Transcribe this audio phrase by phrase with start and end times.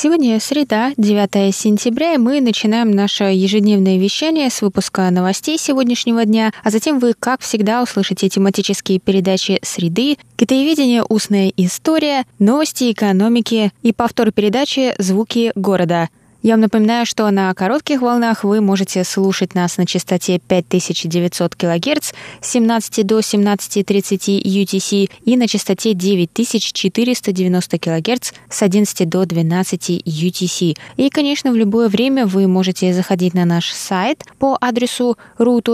[0.00, 6.52] Сегодня среда, 9 сентября, и мы начинаем наше ежедневное вещание с выпуска новостей сегодняшнего дня,
[6.62, 11.02] а затем вы, как всегда, услышите тематические передачи «Среды», «Китаеведение.
[11.02, 16.10] Устная история», «Новости экономики» и повтор передачи «Звуки города».
[16.40, 22.12] Я вам напоминаю, что на коротких волнах вы можете слушать нас на частоте 5900 кГц
[22.40, 30.78] с 17 до 17.30 UTC и на частоте 9490 кГц с 11 до 12 UTC.
[30.96, 35.72] И, конечно, в любое время вы можете заходить на наш сайт по адресу ru.rti.org.tw,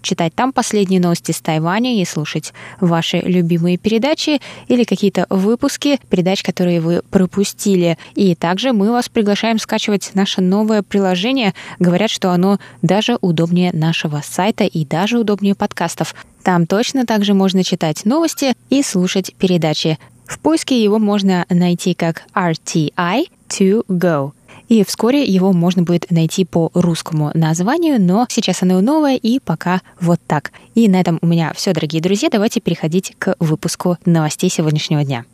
[0.00, 6.42] читать там последние новости с Тайваня и слушать ваши любимые передачи или какие-то выпуски передач,
[6.42, 7.98] которые вы пропустили пропустили.
[8.14, 11.54] И также мы вас приглашаем скачивать наше новое приложение.
[11.78, 16.14] Говорят, что оно даже удобнее нашего сайта и даже удобнее подкастов.
[16.42, 19.98] Там точно также можно читать новости и слушать передачи.
[20.24, 24.32] В поиске его можно найти как RTI to go.
[24.68, 29.80] И вскоре его можно будет найти по русскому названию, но сейчас оно новое и пока
[30.00, 30.52] вот так.
[30.74, 32.28] И на этом у меня все, дорогие друзья.
[32.30, 35.24] Давайте переходить к выпуску новостей сегодняшнего дня.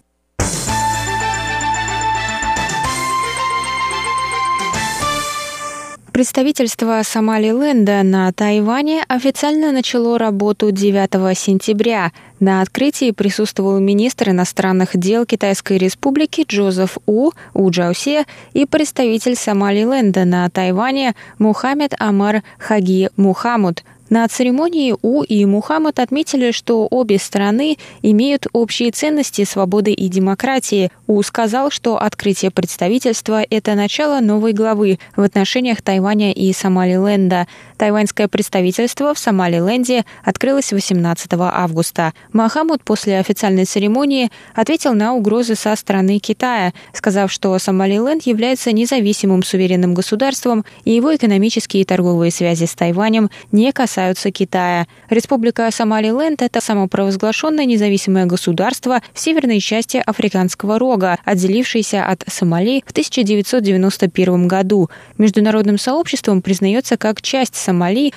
[6.12, 12.12] Представительство Сомалиленда на Тайване официально начало работу 9 сентября.
[12.38, 20.26] На открытии присутствовал министр иностранных дел Китайской Республики Джозеф У, У Джаусе и представитель Сомалиленда
[20.26, 23.82] на Тайване Мухаммед Амар Хаги Мухаммуд.
[24.12, 30.90] На церемонии У и Мухаммад отметили, что обе страны имеют общие ценности свободы и демократии.
[31.06, 37.46] У сказал, что открытие представительства– это начало новой главы в отношениях Тайваня и Сомалиленда.
[37.82, 42.12] Тайваньское представительство в Сомалиленде открылось 18 августа.
[42.32, 49.42] Махамуд после официальной церемонии ответил на угрозы со стороны Китая, сказав, что Сомалиленд является независимым
[49.42, 54.86] суверенным государством, и его экономические и торговые связи с Тайванем не касаются Китая.
[55.10, 62.92] Республика Сомалиленд– это самопровозглашенное независимое государство в северной части Африканского рога, отделившееся от Сомали в
[62.92, 64.88] 1991 году.
[65.18, 67.71] Международным сообществом признается как часть Сомали,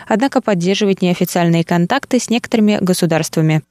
[0.07, 3.61] однако поддерживает неофициальные контакты с некоторыми государствами.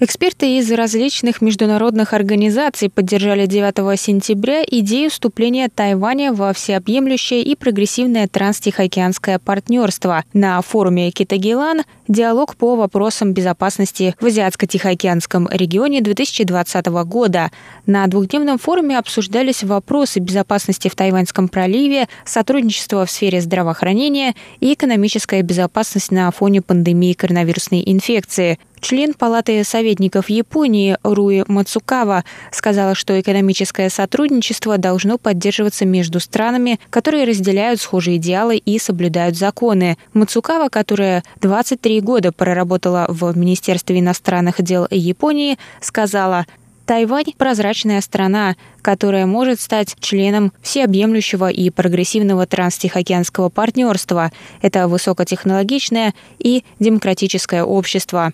[0.00, 8.28] Эксперты из различных международных организаций поддержали 9 сентября идею вступления Тайваня во всеобъемлющее и прогрессивное
[8.28, 10.22] транстихоокеанское партнерство.
[10.32, 17.50] На форуме Китагилан диалог по вопросам безопасности в Азиатско-Тихоокеанском регионе 2020 года.
[17.84, 25.42] На двухдневном форуме обсуждались вопросы безопасности в Тайваньском проливе, сотрудничество в сфере здравоохранения и экономическая
[25.42, 28.60] безопасность на фоне пандемии коронавирусной инфекции.
[28.80, 37.24] Член Палаты советников Японии Руи Мацукава сказала, что экономическое сотрудничество должно поддерживаться между странами, которые
[37.24, 39.98] разделяют схожие идеалы и соблюдают законы.
[40.12, 46.46] Мацукава, которая 23 года проработала в Министерстве иностранных дел Японии, сказала,
[46.86, 54.32] Тайвань– прозрачная страна, которая может стать членом всеобъемлющего и прогрессивного транстихоокеанского партнерства.
[54.62, 58.32] Это высокотехнологичное и демократическое общество.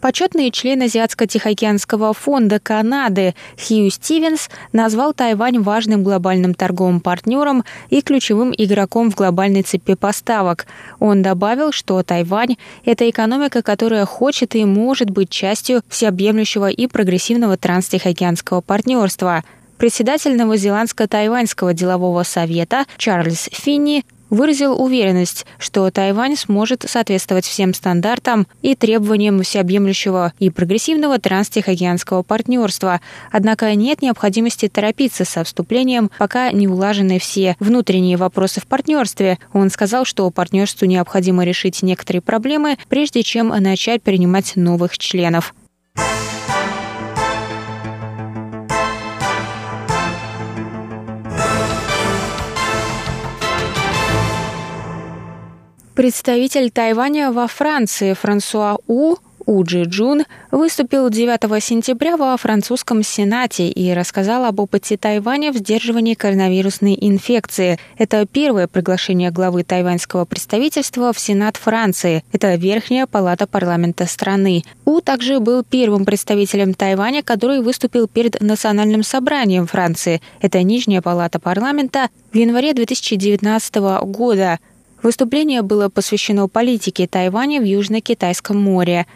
[0.00, 8.52] Почетный член Азиатско-Тихоокеанского фонда Канады Хью Стивенс назвал Тайвань важным глобальным торговым партнером и ключевым
[8.56, 10.66] игроком в глобальной цепи поставок.
[11.00, 17.56] Он добавил, что Тайвань– это экономика, которая хочет и может быть частью всеобъемлющего и прогрессивного
[17.56, 19.42] транстихоокеанского партнерства–
[19.78, 28.74] Председатель Новозеландско-Тайваньского делового совета Чарльз Финни выразил уверенность, что Тайвань сможет соответствовать всем стандартам и
[28.74, 33.00] требованиям всеобъемлющего и прогрессивного транстихоокеанского партнерства.
[33.30, 39.38] Однако нет необходимости торопиться со вступлением, пока не улажены все внутренние вопросы в партнерстве.
[39.52, 45.54] Он сказал, что партнерству необходимо решить некоторые проблемы, прежде чем начать принимать новых членов.
[55.96, 59.16] Представитель Тайваня во Франции Франсуа У
[59.46, 66.12] Уджи Джун выступил 9 сентября во французском Сенате и рассказал об опыте Тайваня в сдерживании
[66.12, 67.78] коронавирусной инфекции.
[67.96, 72.22] Это первое приглашение главы тайваньского представительства в Сенат Франции.
[72.30, 74.64] Это верхняя палата парламента страны.
[74.84, 80.20] У также был первым представителем Тайваня, который выступил перед Национальным собранием Франции.
[80.42, 84.58] Это нижняя палата парламента в январе 2019 года.
[85.06, 89.06] Выступление было посвящено политике Тайваня в Южно-Китайском море.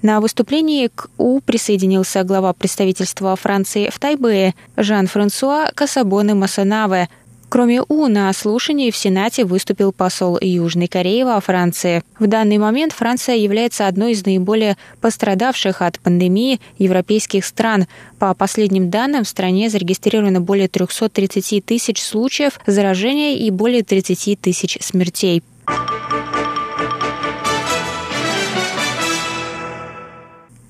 [0.00, 7.10] На выступлении к У присоединился глава представительства Франции в Тайбэе Жан-Франсуа Касабоне Масанаве–
[7.48, 12.02] Кроме У, на слушании в Сенате выступил посол Южной Кореи во Франции.
[12.18, 17.86] В данный момент Франция является одной из наиболее пострадавших от пандемии европейских стран.
[18.18, 24.78] По последним данным, в стране зарегистрировано более 330 тысяч случаев заражения и более 30 тысяч
[24.80, 25.42] смертей.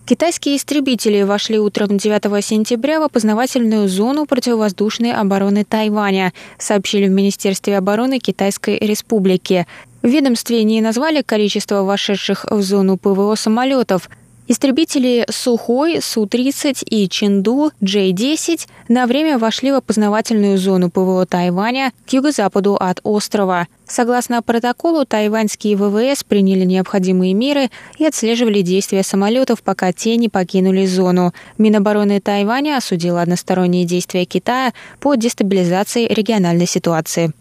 [0.07, 7.77] Китайские истребители вошли утром 9 сентября в опознавательную зону противовоздушной обороны Тайваня, сообщили в Министерстве
[7.77, 9.67] обороны Китайской Республики.
[10.03, 14.09] В ведомстве не назвали количество вошедших в зону ПВО самолетов–
[14.49, 22.13] Истребители «Сухой», Су-30 и «Чинду» J-10 на время вошли в опознавательную зону ПВО Тайваня к
[22.13, 23.67] юго-западу от острова.
[23.89, 30.87] Согласно протоколу, тайваньские ВВС приняли необходимые меры и отслеживали действия самолетов, пока те не покинули
[30.87, 31.33] зону.
[31.57, 37.33] Минобороны Тайваня осудила односторонние действия Китая по дестабилизации региональной ситуации.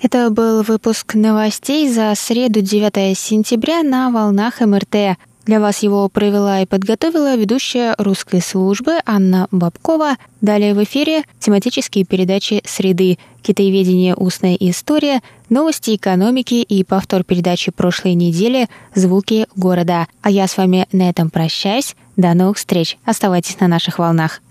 [0.00, 5.18] Это был выпуск новостей за среду 9 сентября на волнах МРТ.
[5.44, 10.16] Для вас его провела и подготовила ведущая русской службы Анна Бабкова.
[10.40, 14.14] Далее в эфире тематические передачи «Среды», «Китаеведение.
[14.14, 20.06] Устная история», новости экономики и повтор передачи прошлой недели «Звуки города».
[20.22, 21.96] А я с вами на этом прощаюсь.
[22.16, 22.98] До новых встреч.
[23.04, 24.42] Оставайтесь на наших волнах.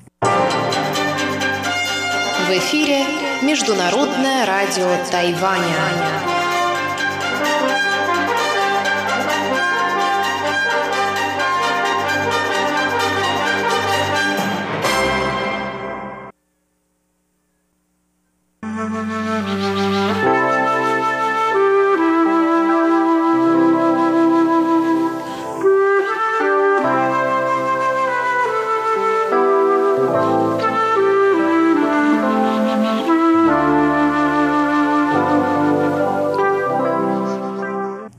[2.48, 6.28] В эфире Международное радио Тайваня.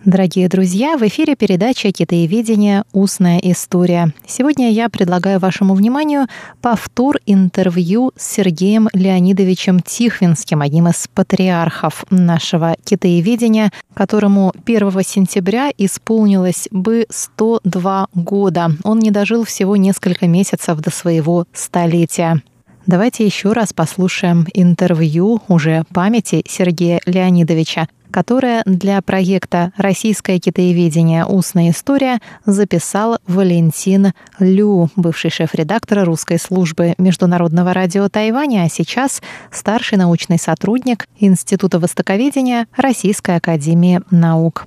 [0.09, 2.85] Дорогие друзья, в эфире передача «Китаеведение.
[2.95, 4.15] Устная история».
[4.27, 6.29] Сегодня я предлагаю вашему вниманию
[6.63, 16.69] повтор интервью с Сергеем Леонидовичем Тихвинским, одним из патриархов нашего китаеведения, которому 1 сентября исполнилось
[16.71, 18.71] бы 102 года.
[18.85, 22.41] Он не дожил всего несколько месяцев до своего столетия.
[22.89, 31.27] Давайте еще раз послушаем интервью уже памяти Сергея Леонидовича которое для проекта «Российское китаеведение.
[31.27, 39.21] Устная история» записал Валентин Лю, бывший шеф-редактор русской службы Международного радио Тайваня, а сейчас
[39.53, 44.67] старший научный сотрудник Института востоковедения Российской академии наук.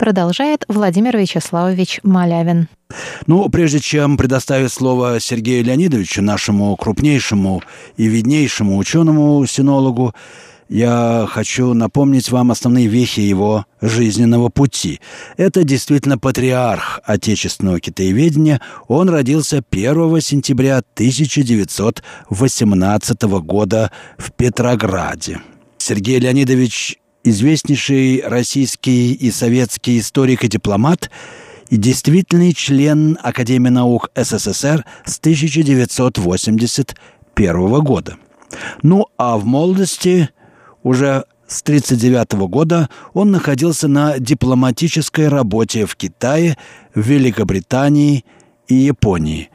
[0.00, 2.68] Продолжает Владимир Вячеславович Малявин.
[3.26, 7.62] Ну, прежде чем предоставить слово Сергею Леонидовичу, нашему крупнейшему
[7.98, 10.14] и виднейшему ученому-синологу,
[10.70, 15.02] я хочу напомнить вам основные вехи его жизненного пути.
[15.36, 18.62] Это действительно патриарх отечественного китаеведения.
[18.88, 25.42] Он родился 1 сентября 1918 года в Петрограде.
[25.76, 31.10] Сергей Леонидович известнейший российский и советский историк и дипломат
[31.68, 38.16] и действительный член Академии наук СССР с 1981 года.
[38.82, 40.30] Ну а в молодости,
[40.82, 46.56] уже с 1939 года, он находился на дипломатической работе в Китае,
[46.94, 48.24] в Великобритании
[48.66, 49.50] и Японии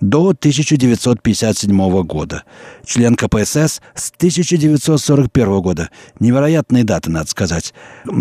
[0.00, 2.44] до 1957 года.
[2.84, 5.90] Член КПСС с 1941 года.
[6.18, 7.74] Невероятные даты, надо сказать,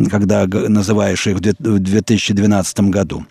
[0.09, 3.25] когда называешь их в 2012 году.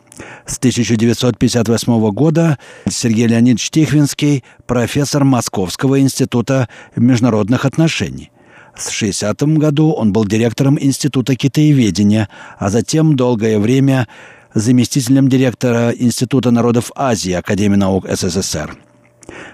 [0.47, 8.31] С 1958 года Сергей Леонидович Тихвинский, профессор Московского института международных отношений.
[8.75, 12.29] В 60 году он был директором Института китаеведения,
[12.59, 14.07] а затем долгое время
[14.55, 18.77] заместителем директора Института народов Азии Академии наук СССР.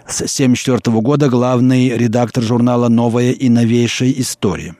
[0.06, 4.76] С 1974 года главный редактор журнала «Новая и новейшая история».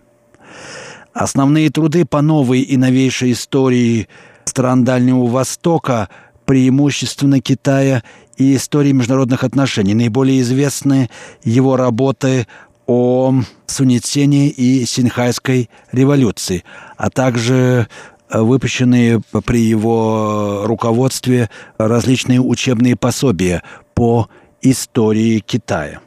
[1.13, 4.09] Основные труды по новой и новейшей истории
[4.45, 6.09] стран Дальнего Востока,
[6.45, 8.03] преимущественно Китая
[8.37, 9.95] и истории международных отношений.
[9.95, 11.09] Наиболее известны
[11.43, 12.47] его работы
[12.87, 13.33] о
[13.67, 16.65] Суньцене и Синьхайской революции,
[16.97, 17.89] а также
[18.31, 23.63] выпущенные при его руководстве различные учебные пособия
[23.95, 24.29] по
[24.63, 26.01] истории Китая.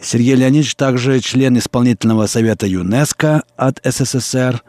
[0.00, 4.62] Сергей Леонидович также член исполнительного совета ЮНЕСКО от СССР,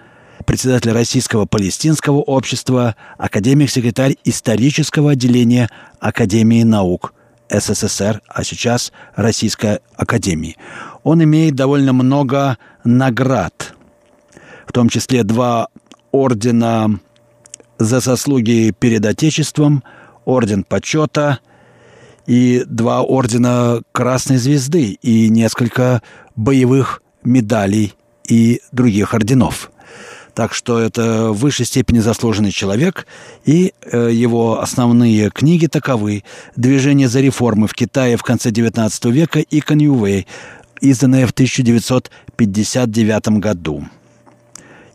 [0.45, 5.69] председатель Российского палестинского общества, академик-секретарь исторического отделения
[5.99, 7.13] Академии наук
[7.49, 10.55] СССР, а сейчас Российской Академии.
[11.03, 13.75] Он имеет довольно много наград,
[14.65, 15.67] в том числе два
[16.15, 16.99] ордена
[17.77, 19.83] за заслуги перед Отечеством,
[20.23, 21.39] орден почета
[22.25, 26.01] и два ордена Красной Звезды и несколько
[26.35, 27.93] боевых медалей
[28.27, 29.71] и других орденов.
[30.33, 33.07] Так что это в высшей степени заслуженный человек,
[33.45, 36.23] и э, его основные книги таковы
[36.57, 40.27] «Движение за реформы в Китае в конце XIX века» и «Коньювей»,
[40.81, 43.85] изданные в 1959 году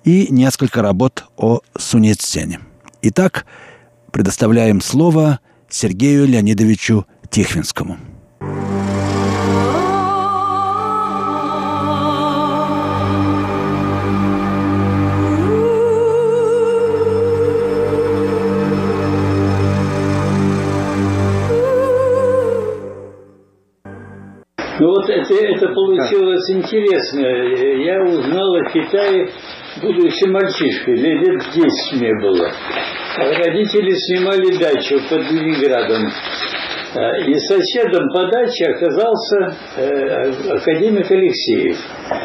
[0.05, 2.61] и несколько работ о Суньцзене.
[3.03, 3.47] Итак,
[4.13, 7.97] предоставляем слово Сергею Леонидовичу Тихвинскому.
[24.81, 27.21] Ну вот это, это получилось интересно.
[27.21, 29.29] Я узнал о Китае
[29.77, 32.53] будучи мальчишкой, лет 10 мне было.
[33.17, 36.11] Родители снимали дачу под Ленинградом.
[36.93, 41.77] Э, и соседом по даче оказался э, академик Алексеев.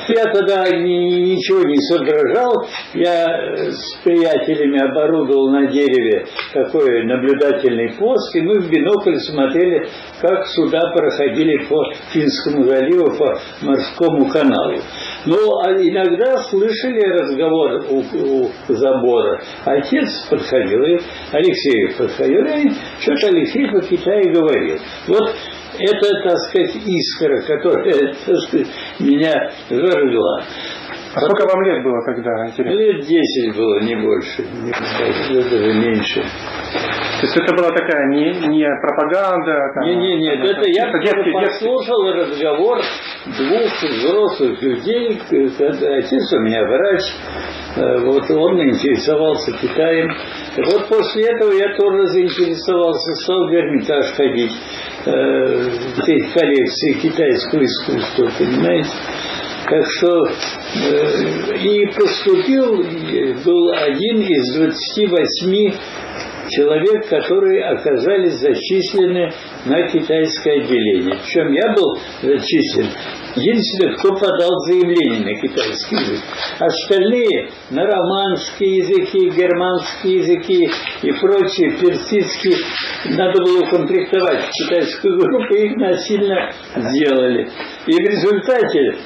[0.08, 2.66] Я тогда ни, ничего не соображал.
[2.96, 9.88] Я э, с приятелями оборудовал на дереве такой наблюдательный пост, и мы в бинокль смотрели,
[10.20, 14.80] как суда проходили по Финскому заливу, по морскому каналу.
[15.28, 19.42] Но а иногда слышали разговор у, у забора.
[19.64, 21.00] Отец подходил, и
[21.32, 24.55] Алексеев подходил, и что-то Алексей по Китаю говорил.
[25.08, 25.36] Вот
[25.80, 28.68] это, так сказать, искра, которая, так сказать,
[29.00, 30.44] меня зажгла.
[31.16, 32.48] А сколько вам лет было тогда?
[32.48, 32.78] Интересно?
[32.78, 36.22] Лет 10 было, не больше, не больше, даже меньше.
[36.22, 39.72] То есть это была такая не, не пропаганда?
[39.86, 42.20] Не, не, нет, это, это я детский, послушал детский.
[42.20, 42.82] разговор
[43.26, 45.22] двух взрослых людей.
[45.22, 47.02] Отец у меня врач,
[47.76, 50.10] вот он интересовался Китаем.
[50.58, 54.54] Вот после этого я тоже заинтересовался, стал в Эрмитаж ходить,
[55.06, 55.70] э,
[56.34, 58.90] коллекции китайского искусства, понимаете?
[59.70, 62.84] Так что э, и поступил,
[63.44, 65.74] был один из 28
[66.50, 69.32] человек, которые оказались зачислены
[69.66, 71.18] на китайское отделение.
[71.24, 72.88] Причем я был зачислен
[73.36, 76.22] единственный, кто подал заявление на китайский язык.
[76.60, 80.70] Остальные на романские языки, германские языки
[81.04, 82.58] и прочие персидские
[83.18, 87.50] надо было укомплектовать китайскую группу, и их насильно сделали.
[87.88, 88.98] И в результате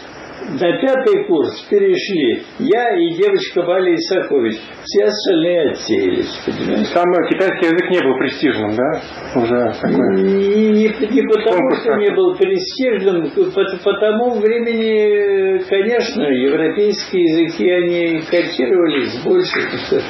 [0.48, 4.56] на пятый курс перешли я и девочка Валя Исакович.
[4.84, 6.86] Все остальные отсеялись, понимаете?
[6.94, 9.02] Сам китайский язык не был престижным, да?
[9.36, 10.24] Уже такой...
[10.24, 17.70] Не, не, не потому, что не был престижным, по, по тому времени, конечно, европейские языки,
[17.70, 20.02] они котировались больше.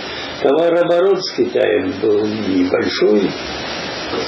[0.41, 3.29] Товарооборот с Китаем был небольшой.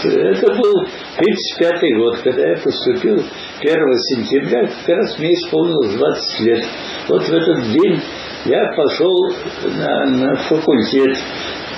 [0.03, 0.81] Это был
[1.17, 3.23] 1935 год, когда я поступил
[3.61, 6.65] 1 сентября, как раз мне исполнилось 20 лет.
[7.07, 8.01] Вот в этот день
[8.45, 9.15] я пошел
[9.77, 11.15] на, на факультет.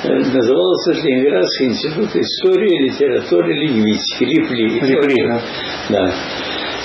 [0.04, 4.80] Э, назывался Ленинградский институт истории, литературы, лингвистики, ЛИПЛИ.
[4.80, 5.42] ЛИПЛИ, да.
[5.90, 6.14] да.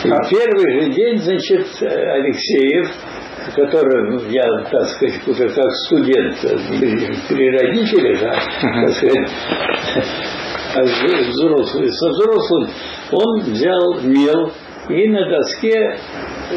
[0.04, 0.28] И а...
[0.28, 2.90] первый же день, значит, Алексеев,
[3.54, 6.36] который, ну, я, так сказать, уже как студент
[7.28, 8.86] при родителях, да, uh-huh.
[8.86, 9.30] так сказать,
[10.74, 12.70] а взрослый, со взрослым,
[13.12, 14.52] он взял мел
[14.88, 15.98] и на доске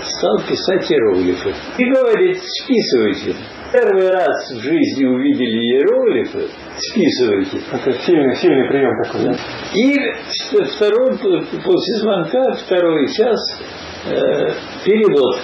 [0.04, 1.54] стал писать иероглифы.
[1.78, 3.36] И говорит, списывайте.
[3.72, 6.48] Первый раз в жизни увидели иероглифы,
[6.78, 7.60] списывайте.
[7.72, 9.36] Это сильный, сильный прием такой, да?
[9.74, 9.96] И
[10.76, 13.40] второй, после звонка, второй час,
[14.08, 14.52] э,
[14.84, 15.40] перевод.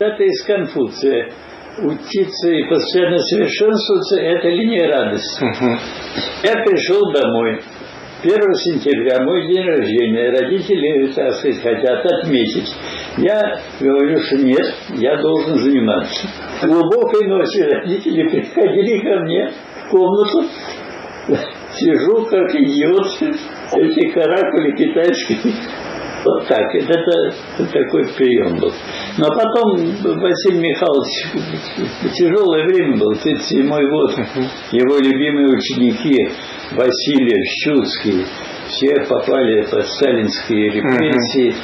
[0.00, 1.32] Это из Конфуция.
[1.78, 5.42] Учиться и постоянно совершенствоваться– это линия радости.
[6.42, 7.62] Я пришел домой.
[8.22, 12.72] 1 сентября, мой день рождения, родители, так сказать, хотят отметить.
[13.18, 16.28] Я говорю, что нет, я должен заниматься.
[16.62, 19.50] Глубокой ночью родители приходили ко мне
[19.86, 20.44] в комнату,
[21.74, 23.06] сижу как идиот,
[23.74, 25.38] эти каракули китайские.
[26.24, 26.92] Вот так, это,
[27.58, 28.70] это такой прием был.
[29.18, 29.74] Но потом
[30.20, 31.26] Василий Михайлович,
[32.16, 34.12] тяжелое время было, 37 год,
[34.70, 36.30] его любимые ученики
[36.76, 38.24] Василий Щуцкий,
[38.68, 41.54] все попали под сталинские репрессии,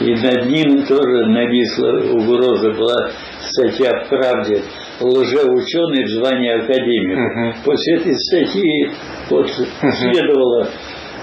[0.00, 4.62] и над ним тоже нависла угроза была статья в «Правде»
[5.00, 7.58] лжеученый в звании академика.
[7.64, 8.90] После этой статьи
[9.30, 10.68] вот следовало,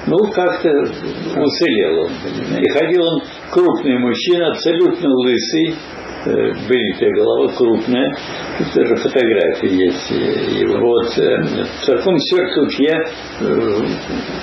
[0.07, 2.11] ну, как-то уцелел он.
[2.59, 3.21] И ходил он
[3.51, 5.75] крупный мужчина, абсолютно лысый,
[6.25, 8.15] бритая голова крупная,
[8.57, 10.77] тут даже фотографии есть э, его.
[10.79, 12.95] Вот э, в таком сюртуке
[13.39, 13.81] э,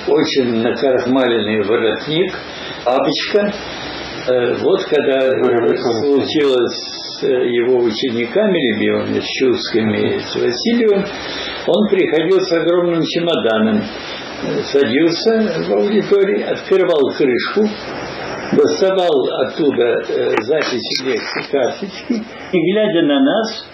[0.08, 2.32] очень накрахмаленный воротник,
[2.85, 3.52] папочка.
[4.28, 6.76] Э, Вот когда случилось
[7.18, 11.04] с э, его учениками любимыми, с Чувскими и с Васильевым,
[11.66, 14.27] он приходил с огромным чемоданом, э,
[14.73, 17.68] садился в аудитории, открывал крышку,
[18.52, 23.66] доставал оттуда э, записи лекций, карточки, и глядя на нас,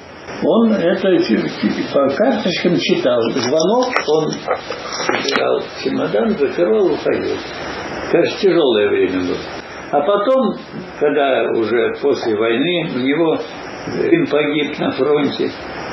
[0.43, 1.09] он это
[1.93, 3.21] по карточкам читал.
[3.31, 4.33] Звонок, он
[5.07, 7.37] собирал чемодан, закрывал, уходил.
[8.11, 9.39] Конечно, тяжелое время было.
[9.93, 10.55] А потом,
[10.99, 13.39] когда уже после войны, у него
[13.87, 15.84] сын погиб на фронте, э,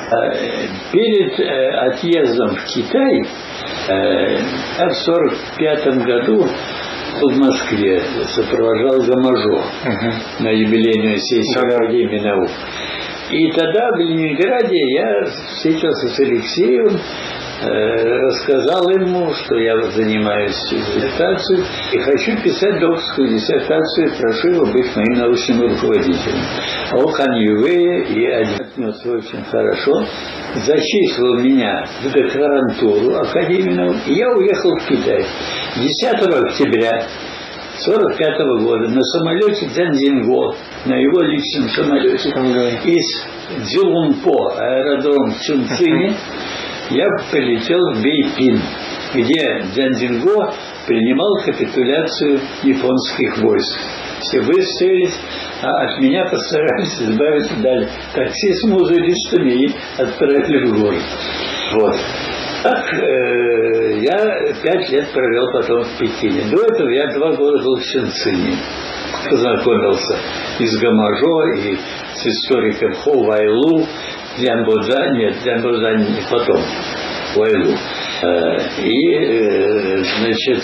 [0.92, 3.22] перед э, отъездом в Китай,
[3.88, 4.38] э,
[4.78, 6.46] я в 1945 году
[7.20, 9.64] в Москве сопровождал Гамажо
[10.40, 11.76] на юбилейную сессию Да-да.
[11.76, 12.50] Академии наук.
[13.30, 16.98] И тогда в Ленинграде я встретился с Алексеем,
[17.62, 24.96] э, рассказал ему, что я занимаюсь диссертацией и хочу писать докторскую диссертацию, прошу его быть
[24.96, 26.42] моим научным руководителем.
[26.92, 30.04] О Хан Ювее и отнесся очень хорошо,
[30.54, 35.24] зачислил меня в докторантуру Академии наук, и я уехал в Китай.
[35.76, 37.06] 10 октября
[37.78, 40.54] 45 года на самолете Дзянзинго,
[40.86, 42.28] на его личном самолете
[42.84, 43.26] из
[43.64, 46.14] Дзюлунпо, аэродром в Чунцине,
[46.94, 48.60] я полетел в Бейпин,
[49.14, 50.52] где Дзянзинго
[50.86, 53.78] принимал капитуляцию японских войск.
[54.20, 55.18] Все выстроились,
[55.62, 61.02] а от меня постарались избавиться, дали такси с музыристами и отправили в город.
[61.74, 61.96] Вот.
[62.62, 66.44] Так, э, я пять лет провел потом в Пекине.
[66.50, 68.56] До этого я два года был в Ченцине.
[69.28, 70.16] Познакомился
[70.60, 71.76] и с Гамажо, и
[72.14, 73.84] с историком Хо Вайлу,
[74.38, 76.62] Дзян Бодза, нет, Дзян Бодза не потом,
[77.36, 77.76] Вайлу.
[78.22, 80.62] Э, И, э, значит,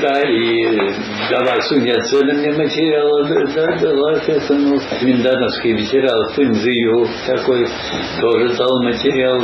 [0.00, 0.92] да, и
[1.30, 4.80] дала Суня Цена мне материалы, да, да, дала к этому.
[5.02, 7.66] Миндановский ветеран Фэнзию такой
[8.20, 9.42] тоже дал материал.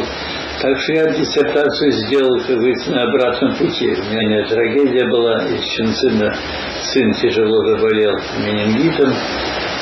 [0.60, 3.94] Так что я диссертацию сделал, как говорится, на обратном пути.
[3.94, 6.34] У меня трагедия была, из Чунцина
[6.92, 9.10] сын тяжело заболел менингитом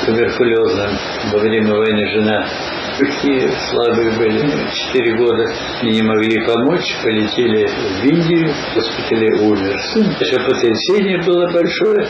[0.07, 0.91] туберкулезным.
[1.33, 2.47] Во время войны жена
[3.01, 5.45] легкие, слабые были, четыре года
[5.83, 9.81] не могли помочь, полетели в Индию, в госпитале умер.
[10.19, 12.09] Даже потрясение было большое.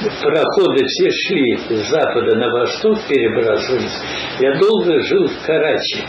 [0.00, 4.00] Проходы все шли с запада на восток, перебрасывались.
[4.38, 6.00] Я долго жил в Карачи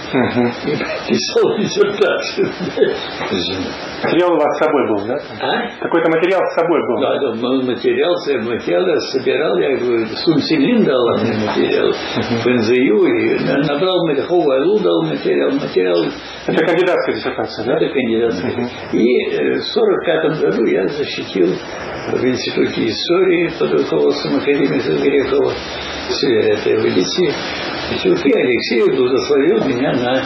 [0.66, 0.76] и
[1.10, 2.48] писал диссертацию.
[4.04, 5.16] Материал у вас с собой был, да?
[5.42, 5.80] А?
[5.82, 7.02] Какой-то материал с собой был.
[7.02, 7.34] Да, да,
[7.74, 11.92] материал, материал я собирал, я говорю, Сун Силин дала мне материал,
[12.46, 16.06] Бензию, и на- набрал Мельхову Айлу дал материал, материал
[16.48, 17.76] Это кандидатская диссертация, да?
[17.76, 18.70] это кандидатская.
[18.94, 21.48] И э, в 45 году я защитил
[22.12, 25.54] в Институте истории под руководством академика Грехова
[26.10, 27.34] все этой эволюции.
[27.92, 30.24] И Алексей благословил меня на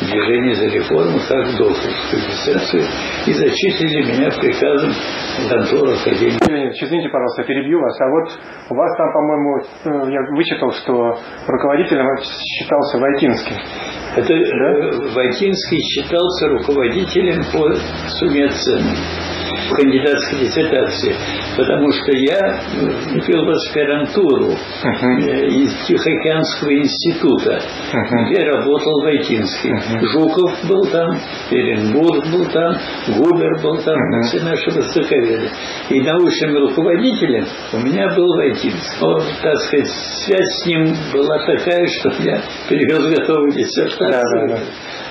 [0.00, 2.82] движение за реформу как докторскую диссертацию
[3.26, 6.72] и зачислили меня приказом в контору Академии.
[6.74, 8.00] Извините, пожалуйста, перебью вас.
[8.00, 8.38] А вот
[8.70, 13.56] у вас там, по-моему, э, я вычитал, что руководителем считался Войтинский.
[14.16, 17.74] Это э, Войтинский считался руководителем по
[18.18, 18.90] Сумецену.
[19.54, 21.14] В кандидатской диссертации,
[21.56, 22.60] потому что я
[23.26, 25.46] вел в аспирантуру uh-huh.
[25.48, 27.60] из Тихоокеанского института,
[27.92, 28.30] uh-huh.
[28.30, 29.70] где работал Войтинский.
[29.70, 30.00] Uh-huh.
[30.12, 31.18] Жуков был там,
[31.50, 32.76] Эренбург был там,
[33.08, 34.22] Губер был там, uh-huh.
[34.28, 35.50] все наши востоковеды.
[35.90, 38.74] И научным руководителем у меня был Войтинский.
[39.00, 39.88] Но, так сказать,
[40.24, 44.48] связь с ним была такая, что я перевел готовую диссертацию.
[44.48, 44.60] Да, да, да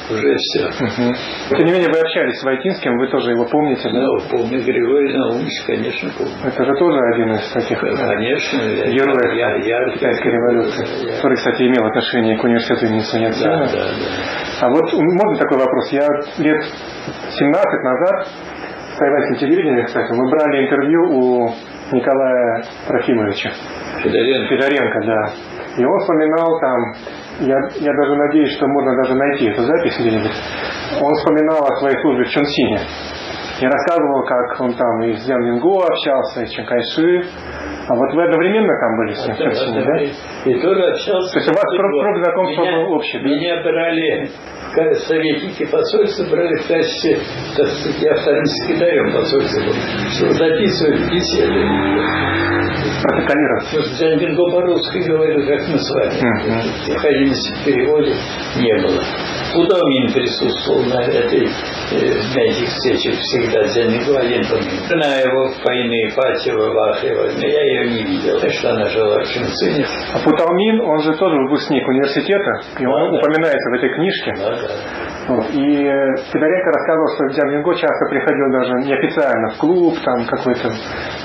[0.09, 0.67] уже все.
[0.67, 1.57] Угу.
[1.57, 4.01] Тем не менее, вы общались с Войтинским, вы тоже его помните, да?
[4.01, 6.33] Ну, помню Григорий Наумович, конечно, помню.
[6.43, 11.63] Это же тоже один из таких конечно, героев я, я, китайской революции, я, который, кстати,
[11.63, 13.57] имел отношение к университету имени Суньяцена.
[13.57, 14.65] Да, да, да.
[14.65, 15.91] А вот можно такой вопрос?
[15.91, 16.63] Я лет
[17.37, 18.27] 17 назад
[18.93, 21.55] в тайваньском телевидении, кстати, мы брали интервью у
[21.91, 23.51] Николая Трофимовича.
[24.01, 24.55] Федоренко.
[24.55, 25.33] Федоренко, да.
[25.77, 26.77] И он вспоминал там
[27.39, 30.31] я, я даже надеюсь, что можно даже найти эту запись где-нибудь.
[31.01, 32.79] Он вспоминал о своей службе в Чунсине.
[33.63, 37.23] И рассказывал, как он там и с Дзян общался, и с Чанкайши.
[37.87, 40.51] А вот вы одновременно там были с ним в Чунсине, да?
[40.51, 41.31] И тоже общался.
[41.31, 43.23] То есть у вас круг, круг знакомства меня, был общий, да?
[43.23, 44.29] Меня брали
[45.07, 47.19] советники посольства брали в качестве,
[47.55, 49.75] так сказать, я вторым секретарем посольства был,
[50.11, 51.61] чтобы записывать беседы
[53.01, 53.67] протоколировать.
[53.95, 56.15] Дзянбинго по-русски говорил, как мы с вами.
[56.89, 58.13] Необходимости в переводе
[58.57, 59.01] не было.
[59.55, 61.47] Удомин присутствовал на этой
[61.91, 64.59] на этих встречах всегда помню.
[64.89, 69.85] Жена его Фаины Ипатьева, Вахрева, но я ее не видел, что она жила в Чунцине.
[70.13, 74.33] А Путалмин, он же тоже выпускник университета, и он да, упоминается в этой книжке.
[74.37, 74.73] Да, да.
[75.27, 75.45] Вот.
[75.51, 75.67] И
[76.31, 80.69] Федоренко рассказывал, что Дзян Винго часто приходил даже неофициально в клуб, там какой-то,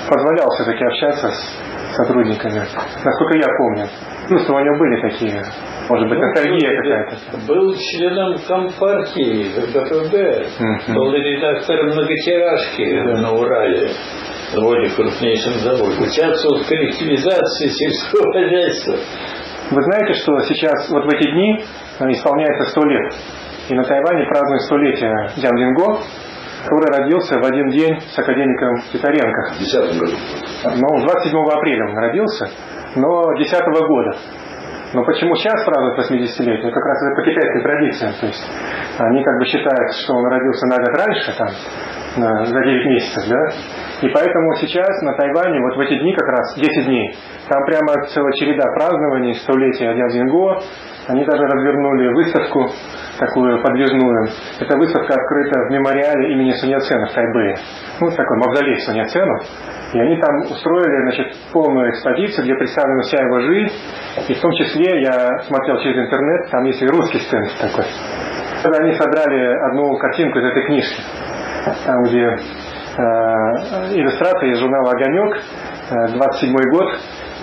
[0.07, 2.61] позволял все-таки общаться с сотрудниками,
[3.03, 3.87] насколько я помню.
[4.29, 5.43] Ну, что у него были такие,
[5.89, 7.47] может быть, ну, ностальгия какая-то.
[7.47, 10.93] Был членом Компартии, КПБ, uh-huh.
[10.93, 13.89] был редактором многотиражки на Урале
[14.55, 16.01] вроде крупнейшем заводе.
[16.01, 18.97] Участвовал в коллективизации сельского хозяйства.
[19.71, 21.63] Вы знаете, что сейчас, вот в эти дни,
[21.99, 23.13] э, исполняется сто лет.
[23.69, 25.99] И на Тайване празднуют столетие Дзян Динго,
[26.65, 29.53] который родился в один день с академиком Титаренко.
[29.53, 30.15] В 10 году.
[30.75, 32.49] Ну, 27 апреля он родился,
[32.95, 34.17] но 10 -го года.
[34.93, 36.71] Но почему сейчас празднуют 80-летие?
[36.71, 38.09] Как раз это по китайской традиции.
[38.19, 38.51] То есть
[38.97, 43.41] они как бы считают, что он родился на год раньше, там, за 9 месяцев, да?
[44.01, 47.15] И поэтому сейчас на Тайване, вот в эти дни как раз, 10 дней,
[47.47, 50.59] там прямо целая череда празднований, столетия Дядя Зинго,
[51.09, 52.69] они даже развернули выставку
[53.17, 54.29] такую подвижную.
[54.59, 57.55] Эта выставка открыта в мемориале имени Суньяцена в Тайбэе.
[57.99, 59.39] Ну, такой мавзолей Суньяцена.
[59.93, 63.73] И они там устроили значит, полную экспозицию, где представлена вся его жизнь.
[64.27, 67.85] И в том числе я смотрел через интернет, там есть и русский стенд такой.
[68.61, 71.01] Когда они собрали одну картинку из этой книжки,
[71.87, 72.35] там где э,
[73.97, 75.37] иллюстрация из журнала «Огонек»,
[75.89, 76.93] э, 27 год,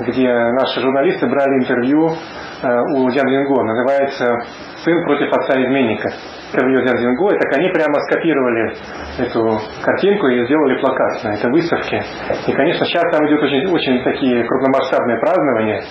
[0.06, 3.62] где наши журналисты брали интервью э, у Дзян Винго.
[3.62, 4.38] Называется
[4.84, 6.08] сын против отца-изменника.
[6.52, 8.72] Интервью Дзян Зинго, так они прямо скопировали
[9.18, 12.02] эту картинку и сделали плакат на этой выставке.
[12.46, 15.82] И, конечно, сейчас там идет очень, очень такие крупномасштабные празднования.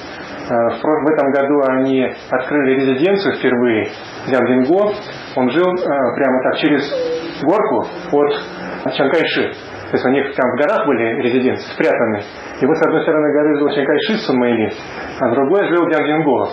[0.49, 3.89] Э, в этом году они открыли резиденцию впервые.
[4.27, 4.93] Дзян Зинго,
[5.35, 9.74] он жил э, прямо так через горку от Чанкайши.
[9.91, 12.21] То есть у них там в горах были резиденции, спрятаны.
[12.61, 14.71] И вот с одной стороны горы жил Чанкайши Сунмэйли,
[15.19, 16.49] а с другой жил Дзян Зинго.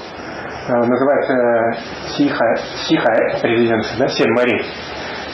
[0.68, 1.34] Э, называется
[2.16, 4.62] Сихай, Сихай резиденция, да, Семь морей.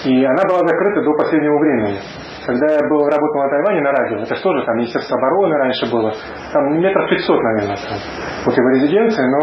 [0.04, 1.98] И она была закрыта до последнего времени.
[2.46, 5.90] Когда я был, работал на Тайване на радио, это что же там, Министерство обороны раньше
[5.92, 6.14] было,
[6.52, 7.98] там метров 500, наверное, там,
[8.46, 9.40] вот его резиденция, но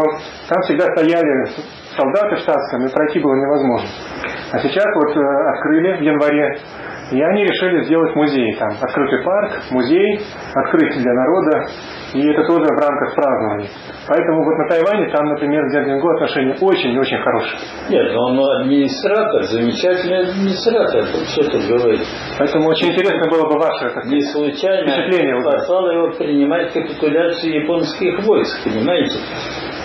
[0.48, 1.46] там всегда стояли
[1.94, 3.88] солдаты в штатском, и пройти было невозможно.
[4.52, 5.20] А сейчас вот э,
[5.54, 6.58] открыли в январе,
[7.12, 10.20] и они решили сделать музей, там, открытый парк, музей,
[10.54, 11.66] открыть для народа,
[12.14, 13.68] и это тоже в рамках празднования.
[14.08, 17.58] Поэтому вот на Тайване там, например, с Дзянгинго отношения очень-очень хорошие.
[17.90, 22.00] Нет, но он администратор, замечательный администратор, что тут говорит.
[22.38, 28.24] Поэтому очень интересно было бы ваше это, Не случайно впечатление послал его принимать капитуляцию японских
[28.24, 29.18] войск, понимаете?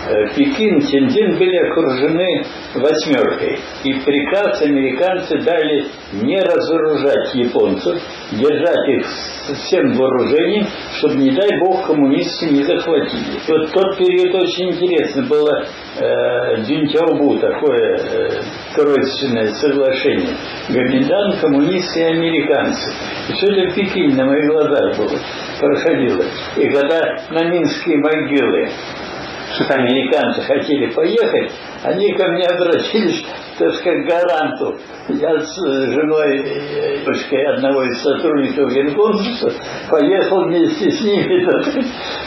[0.07, 3.59] Э, Пекин, Тяньцзин были окружены восьмеркой.
[3.83, 10.65] И приказ американцы дали не разоружать японцев, держать их всем вооружением,
[10.97, 13.37] чтобы, не дай бог, коммунисты не захватили.
[13.47, 15.65] И вот тот период очень интересно было
[15.99, 18.41] э, Дюнтяобу, такое э,
[18.75, 20.35] тройственное соглашение.
[20.69, 22.91] Гоминдан, коммунисты и американцы.
[23.29, 25.19] И все это в Пекине на моих глазах было,
[25.59, 26.25] проходило.
[26.57, 28.69] И когда на Минские могилы
[29.55, 31.51] что американцы хотели поехать,
[31.83, 33.25] они ко мне обратились,
[33.57, 34.77] так сказать, гаранту.
[35.09, 39.51] Я с женой, дочкой одного из сотрудников Генконсульства
[39.89, 41.41] поехал вместе с ними.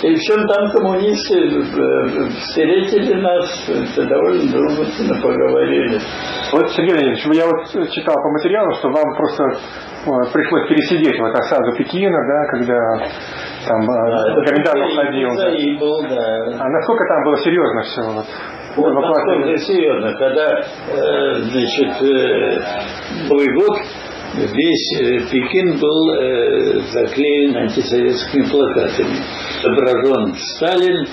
[0.03, 3.47] И в чем там коммунисты э, встретили нас,
[3.97, 6.01] довольно дружественно поговорили.
[6.53, 9.45] Вот, Сергей Леонидович, я вот читал по материалу, что вам просто
[10.33, 12.79] пришлось пересидеть вот осаду Пекина, да, когда
[13.67, 15.31] там да, комендант уходил.
[15.37, 15.81] Да.
[15.81, 16.64] Был, да.
[16.64, 18.03] А насколько там было серьезно все?
[18.03, 18.27] Вот?
[18.77, 22.59] Вот насколько серьезно, когда, э, значит, э,
[23.29, 23.79] Новый год
[24.53, 29.17] весь э, Пекин был заклеен антисоветскими плакатами.
[29.61, 31.07] Изображен Сталин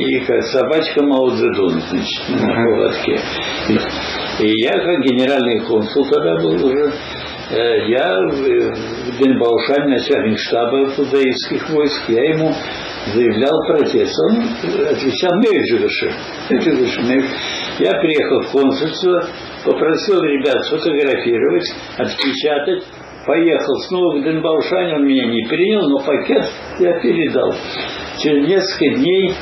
[0.00, 3.20] и как собачка Мао Цзэдун, значит, на поводке.
[4.40, 6.92] И я, как генеральный консул тогда был уже,
[7.52, 12.52] я в Денбаушане, начальник штаба фудаистских войск, я ему
[13.14, 14.14] заявлял протест.
[14.28, 14.42] Он
[14.88, 16.12] отвечал Мейджевыши.
[17.78, 19.28] Я приехал в консульство,
[19.64, 21.66] попросил ребят сфотографировать,
[21.98, 22.84] отпечатать,
[23.26, 27.52] поехал снова в Денбаушане, он меня не принял, но пакет я передал.
[28.18, 29.34] Через несколько дней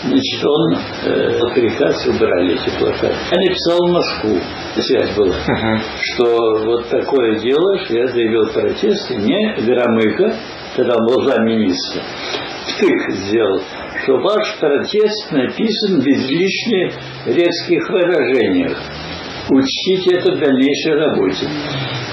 [0.00, 3.16] Значит, он э, приказ убрали эти плакаты.
[3.32, 4.38] Я написал в Москву,
[4.76, 5.78] связь была, uh-huh.
[6.00, 10.36] что вот такое дело, что я заявил протест, не Громыко,
[10.76, 12.02] тогда он был замминистра,
[12.68, 13.60] втык сделал,
[14.02, 16.94] что ваш протест написан без лишних
[17.26, 18.74] резких выражений.
[19.50, 21.48] Учтите это в дальнейшей работе.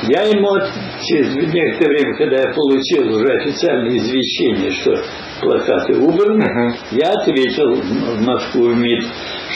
[0.08, 0.56] Я ему
[1.02, 4.96] через некоторое время, когда я получил уже официальное извещение, что
[5.42, 6.76] плакаты убраны, uh-huh.
[6.92, 9.04] я ответил в Москву в МИД,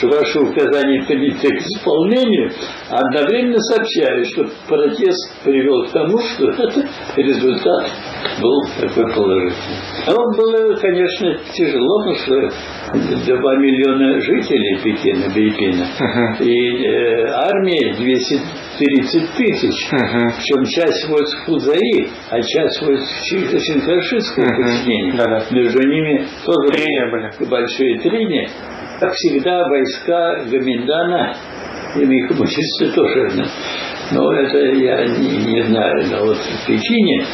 [0.00, 2.50] что ваши указания приведены к исполнению,
[2.88, 6.46] а одновременно сообщаю, что протест привел к тому, что
[7.16, 7.90] результат
[8.40, 9.76] был такой положительный.
[10.06, 12.50] Но было, конечно, тяжело, потому что
[12.92, 16.44] 2 миллиона жителей Пекина, Бейпина, uh-huh.
[16.44, 20.32] и э, армия 230 тысяч, uh-huh.
[20.36, 24.64] причем часть войск Фудзаи, а часть войск Чинкашистского uh-huh.
[24.64, 25.12] подчинения.
[25.16, 25.44] Да-да.
[25.50, 27.50] Между ними тоже трения были.
[27.50, 28.48] большие трения.
[29.00, 31.34] Как всегда, войска Гаминдана
[31.96, 33.30] и коммунисты тоже.
[34.12, 36.06] Но это я не, не знаю.
[36.10, 37.24] Но вот в Пекине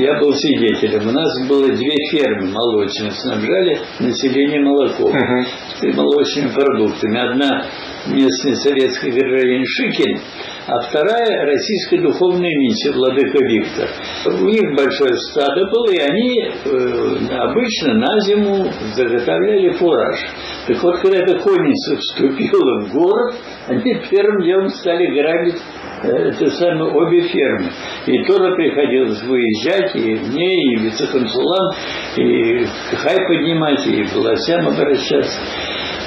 [0.00, 1.08] я был свидетелем.
[1.08, 5.44] У нас было две фермы молочные, снабжали население молоком uh-huh.
[5.82, 7.30] и молочными продуктами.
[7.30, 7.66] Одна
[8.08, 10.20] местный советский гражданин Шикин,
[10.68, 13.88] а вторая российская духовная миссия Владыка Виктор.
[14.26, 20.18] У них большое стадо было, и они э, обычно на зиму заготовляли фураж.
[20.66, 23.34] Так вот, когда эта конница вступила в город,
[23.68, 25.56] они первым делом стали грабить
[26.02, 27.70] это самые обе фермы.
[28.06, 31.74] И тоже приходилось выезжать, и мне, и вице-консулам,
[32.16, 35.40] и хай поднимать, и к властям обращаться.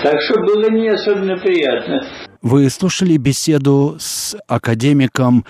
[0.03, 2.03] Так что было не особенно приятно.
[2.41, 5.45] Вы слушали беседу с академиком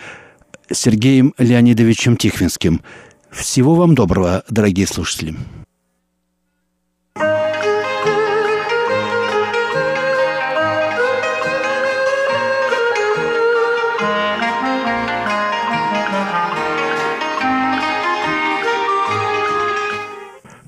[0.70, 2.82] Сергеем Леонидовичем Тихвинским.
[3.32, 5.34] Всего вам доброго, дорогие слушатели.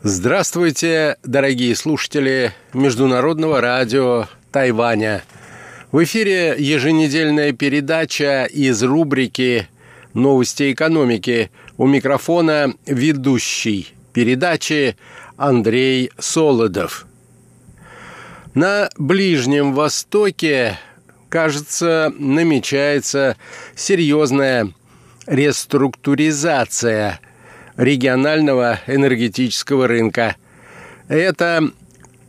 [0.03, 5.23] Здравствуйте, дорогие слушатели Международного радио Тайваня.
[5.93, 9.67] В эфире еженедельная передача из рубрики
[10.15, 11.51] «Новости экономики».
[11.77, 14.97] У микрофона ведущий передачи
[15.37, 17.05] Андрей Солодов.
[18.55, 20.79] На Ближнем Востоке,
[21.29, 23.37] кажется, намечается
[23.75, 24.73] серьезная
[25.27, 27.19] реструктуризация–
[27.77, 30.37] регионального энергетического рынка.
[31.07, 31.69] Это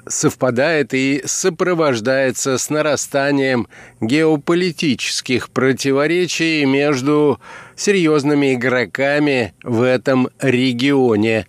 [0.07, 3.69] совпадает и сопровождается с нарастанием
[4.01, 7.41] геополитических противоречий между
[7.77, 11.47] серьезными игроками в этом регионе,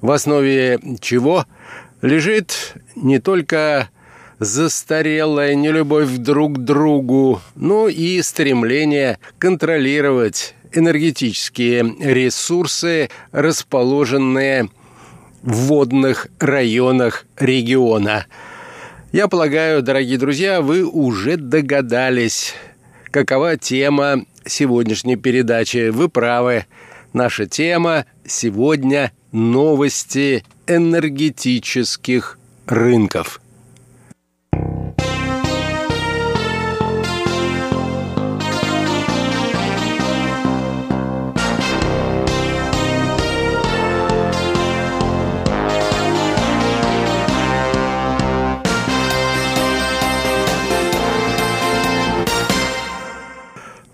[0.00, 1.46] в основе чего
[2.02, 3.88] лежит не только
[4.38, 14.83] застарелая нелюбовь друг к другу, но и стремление контролировать энергетические ресурсы, расположенные в
[15.44, 18.26] водных районах региона.
[19.12, 22.54] Я полагаю, дорогие друзья, вы уже догадались,
[23.10, 25.90] какова тема сегодняшней передачи.
[25.90, 26.66] Вы правы.
[27.12, 33.40] Наша тема сегодня– новости энергетических рынков–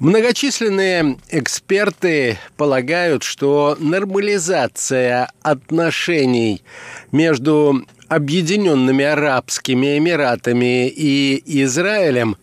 [0.01, 6.63] Многочисленные эксперты полагают, что нормализация отношений
[7.13, 12.39] между Объединенными Арабскими Эмиратами и Израилем,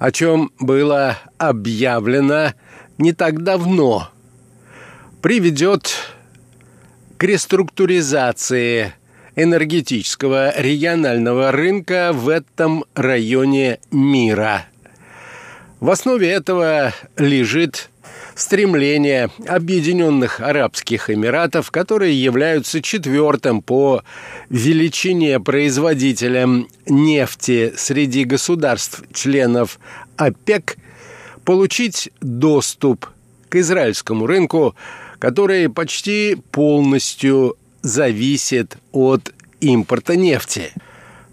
[0.00, 2.52] о чем было объявлено
[2.98, 4.10] не так давно,
[5.22, 5.94] приведет
[7.16, 8.92] к реструктуризации
[9.36, 14.66] энергетического регионального рынка в этом районе мира.
[15.80, 17.90] В основе этого лежит
[18.34, 24.02] стремление Объединенных Арабских Эмиратов, которые являются четвертым по
[24.48, 29.78] величине производителем нефти среди государств-членов
[30.16, 30.78] ОПЕК,
[31.44, 33.06] получить доступ
[33.48, 34.74] к израильскому рынку,
[35.20, 40.72] который почти полностью зависит от импорта нефти.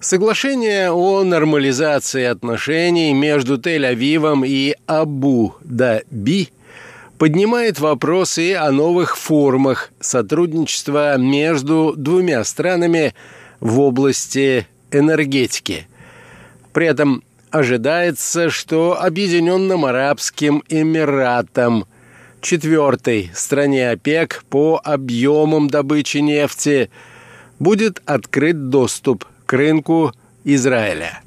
[0.07, 6.49] Соглашение о нормализации отношений между Тель-Авивом и Абу-Даби
[7.17, 13.15] поднимает вопросы о новых формах сотрудничества между двумя странами
[13.59, 15.87] в области энергетики.
[16.71, 21.85] При этом ожидается, что Объединенным Арабским Эмиратам,
[22.41, 26.91] четвертой стране ОПЕК по объемам добычи нефти,
[27.57, 30.11] будет открыт доступ к рынку
[30.43, 31.21] Израиля.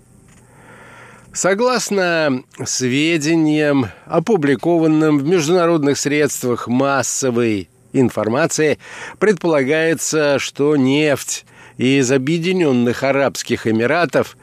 [1.32, 8.78] Согласно сведениям, опубликованным в международных средствах массовой информации,
[9.18, 11.44] предполагается, что нефть
[11.76, 14.36] из Объединенных Арабских Эмиратов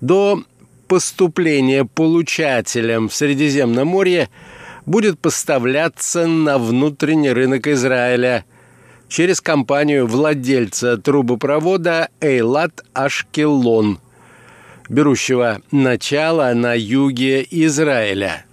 [0.00, 0.42] до
[0.88, 4.28] поступления получателям в Средиземном море
[4.86, 8.44] будет поставляться на внутренний рынок Израиля
[9.14, 14.00] через компанию владельца трубопровода «Эйлат Ашкелон»,
[14.88, 18.44] берущего начало на юге Израиля.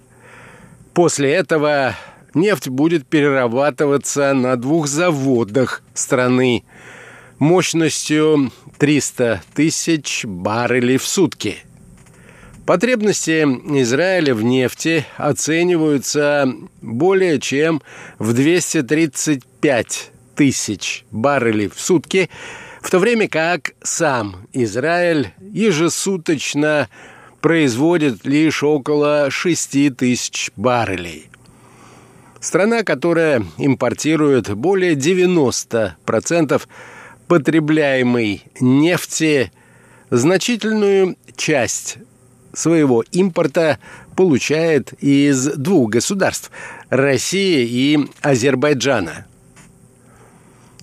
[0.93, 1.95] После этого
[2.35, 6.63] нефть будет перерабатываться на двух заводах страны
[7.39, 11.57] мощностью 300 тысяч баррелей в сутки.
[12.67, 13.41] Потребности
[13.81, 17.81] Израиля в нефти оцениваются более чем
[18.19, 22.29] в 235 тысяч баррелей в сутки–
[22.81, 26.89] в то время как сам Израиль ежесуточно
[27.39, 31.29] производит лишь около 6 тысяч баррелей.
[32.39, 36.61] Страна, которая импортирует более 90%
[37.27, 39.51] потребляемой нефти,
[40.09, 41.97] значительную часть
[42.51, 43.77] своего импорта
[44.15, 46.49] получает из двух государств–
[46.89, 49.27] России и Азербайджана.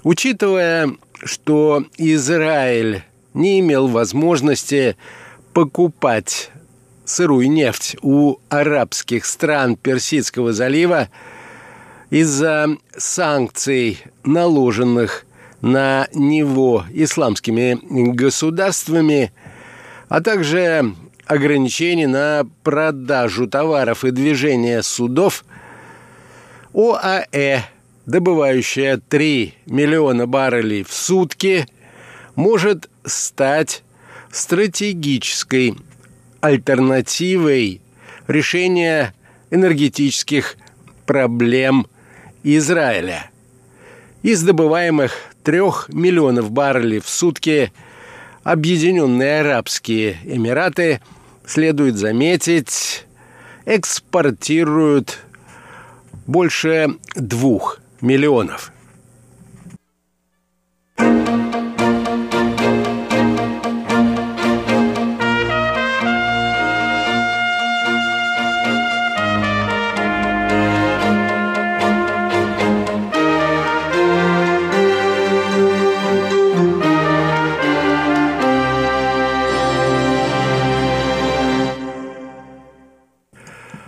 [0.03, 0.91] Учитывая
[1.25, 3.03] что Израиль
[3.35, 4.97] не имел возможности
[5.53, 6.51] покупать
[7.05, 11.09] сырую нефть у арабских стран Персидского залива
[12.11, 15.27] из-за санкций, наложенных
[15.61, 17.79] на него исламскими
[18.13, 19.33] государствами,
[20.09, 20.95] а также
[21.27, 25.45] ограничений на продажу товаров и движение судов,
[26.73, 27.63] ОАЭ–
[28.09, 31.67] добывающая 3 миллиона баррелей в сутки,
[32.35, 33.85] может стать
[34.33, 35.77] стратегической
[36.41, 37.83] альтернативой
[38.27, 39.15] решения
[39.51, 40.57] энергетических
[41.05, 41.87] проблем
[42.43, 43.31] Израиля.
[44.23, 45.13] Из добываемых
[45.45, 47.73] 3 миллионов баррелей в сутки
[48.43, 51.03] Объединенные Арабские Эмираты,
[51.45, 53.05] следует заметить,
[53.67, 55.19] экспортируют
[56.27, 58.73] больше двух миллионов.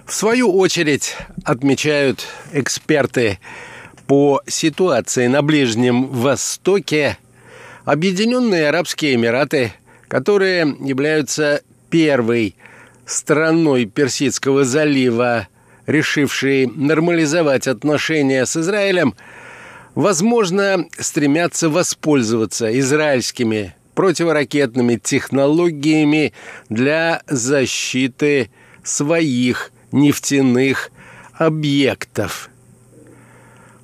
[0.07, 3.39] В свою очередь отмечают эксперты
[4.11, 7.17] по ситуации на Ближнем Востоке.
[7.85, 9.73] Объединенные Арабские Эмираты,
[10.09, 12.57] которые являются первой
[13.07, 15.47] страной Персидского залива,
[15.87, 19.15] решившей нормализовать отношения с Израилем,
[19.95, 26.33] возможно, стремятся воспользоваться израильскими противоракетными технологиями
[26.69, 28.51] для защиты
[28.83, 30.91] своих нефтяных
[31.35, 32.51] объектов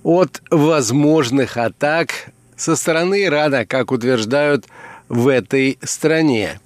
[0.06, 4.66] от возможных атак со стороны Ирана, как утверждают
[5.08, 6.60] в этой стране.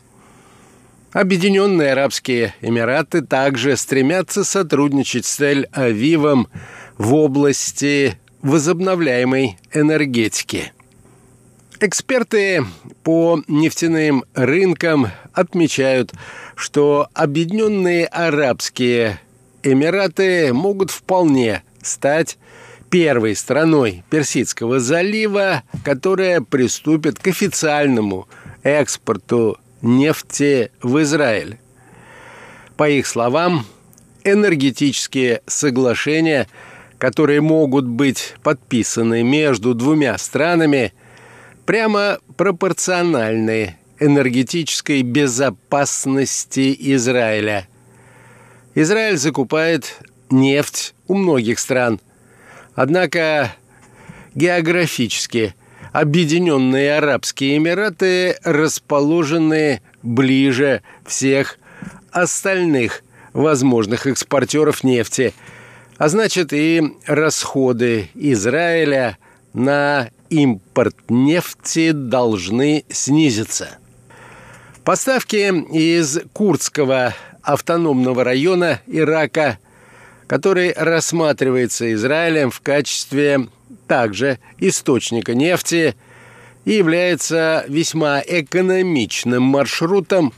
[1.13, 6.49] Объединенные Арабские Эмираты также стремятся сотрудничать с Тель-Авивом
[6.99, 10.75] в области возобновляемой энергетики.
[11.81, 12.67] Эксперты
[13.05, 16.13] по нефтяным рынкам отмечают,
[16.57, 19.19] что Объединенные Арабские
[19.63, 22.37] Эмираты могут вполне стать
[22.91, 28.29] первой страной Персидского залива, которая приступит к официальному
[28.63, 31.59] экспорту нефти в Израиль.
[32.77, 33.65] По их словам,
[34.25, 36.49] энергетические соглашения,
[36.99, 40.93] которые могут быть подписаны между двумя странами,
[41.65, 47.69] прямо пропорциональны энергетической безопасности Израиля.
[48.75, 49.99] Израиль закупает
[50.31, 52.01] нефть у многих стран.
[52.75, 53.55] Однако
[54.35, 55.55] географически
[55.93, 61.59] Объединенные Арабские Эмираты расположены ближе всех
[62.13, 63.03] остальных
[63.33, 65.35] возможных экспортеров нефти,
[65.99, 69.19] а значит и расходы Израиля
[69.53, 73.79] на импорт нефти должны снизиться.
[74.85, 79.59] Поставки из Курдского автономного района Ирака,
[80.31, 83.49] который рассматривается Израилем в качестве
[83.89, 85.97] также источника нефти
[86.65, 90.33] и является весьма экономичным маршрутом,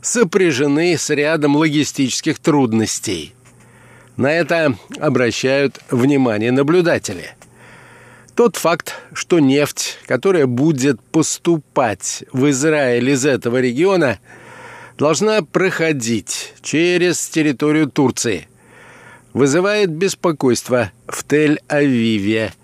[0.00, 3.34] сопряжены с рядом логистических трудностей.
[4.16, 7.34] На это обращают внимание наблюдатели.
[8.34, 14.20] Тот факт, что нефть, которая будет поступать в Израиль из этого региона,
[14.96, 18.48] должна проходить через территорию Турции,
[19.38, 22.52] вызывает беспокойство в Тель-Авиве–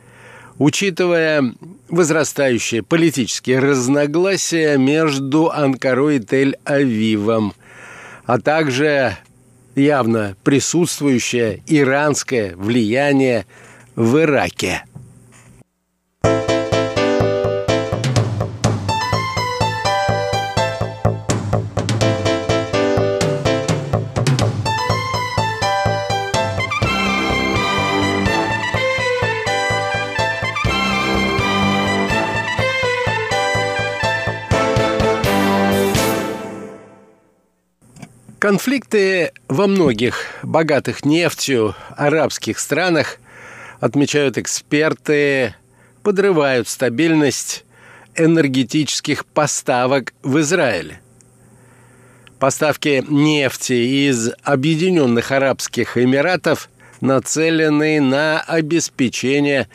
[0.58, 1.52] учитывая
[1.88, 7.52] возрастающие политические разногласия между Анкарой и Тель-Авивом,
[8.24, 9.16] а также
[9.74, 13.46] явно присутствующее иранское влияние
[13.96, 14.84] в Ираке.
[38.44, 43.16] Конфликты во многих богатых нефтью арабских странах,
[43.80, 45.54] отмечают эксперты,
[46.02, 47.64] подрывают стабильность
[48.14, 50.98] энергетических поставок в Израиль.
[52.38, 56.68] Поставки нефти из Объединенных Арабских Эмиратов
[57.00, 59.70] нацелены на обеспечение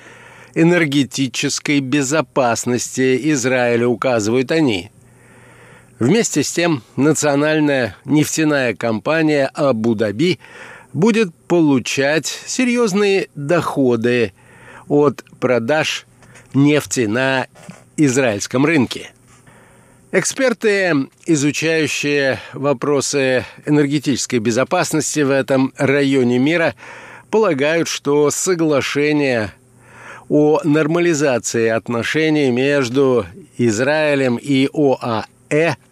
[0.54, 4.92] энергетической безопасности Израиля, указывают они–
[6.00, 10.40] Вместе с тем, национальная нефтяная компания Абу-Даби
[10.94, 14.32] будет получать серьезные доходы
[14.88, 16.06] от продаж
[16.54, 17.48] нефти на
[17.98, 19.12] израильском рынке.
[20.14, 26.76] Эксперты, изучающие вопросы энергетической безопасности в этом районе мира,
[27.30, 29.52] полагают, что соглашение
[30.30, 33.26] о нормализации отношений между
[33.58, 35.76] Израилем и ОАЭ–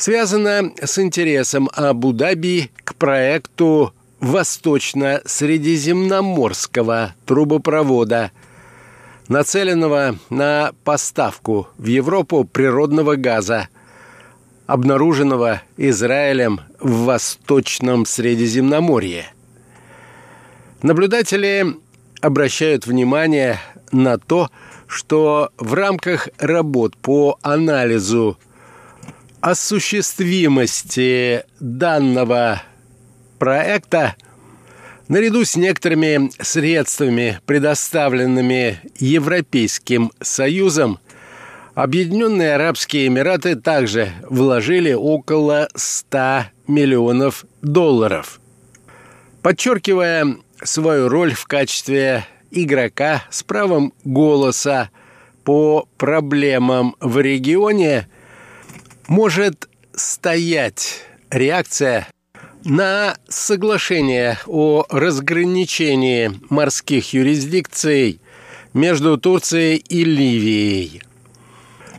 [0.00, 8.30] связана с интересом Абу-Даби к проекту Восточно-Средиземноморского трубопровода,
[9.28, 13.68] нацеленного на поставку в Европу природного газа,
[14.66, 19.26] обнаруженного Израилем в Восточном Средиземноморье.
[20.80, 21.76] Наблюдатели
[22.22, 23.60] обращают внимание
[23.92, 24.48] на то,
[24.86, 28.38] что в рамках работ по анализу
[29.40, 32.62] осуществимости данного
[33.38, 34.16] проекта
[35.08, 40.98] наряду с некоторыми средствами, предоставленными Европейским Союзом,
[41.74, 48.40] Объединенные Арабские Эмираты также вложили около 100 миллионов долларов.
[49.40, 54.90] Подчеркивая свою роль в качестве игрока с правом голоса
[55.44, 58.06] по проблемам в регионе–
[59.10, 61.02] может стоять
[61.32, 62.06] реакция
[62.64, 68.20] на соглашение о разграничении морских юрисдикций
[68.72, 71.02] между Турцией и Ливией,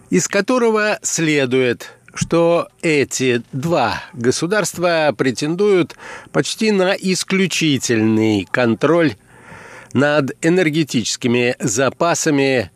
[0.09, 5.97] из которого следует, что эти два государства претендуют
[6.32, 9.18] почти на исключительный контроль
[9.91, 12.72] над энергетическими запасами,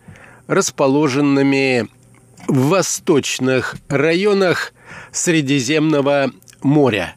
[0.48, 1.88] расположенными
[2.48, 4.74] в восточных районах
[5.12, 6.32] Средиземного
[6.62, 7.16] моря.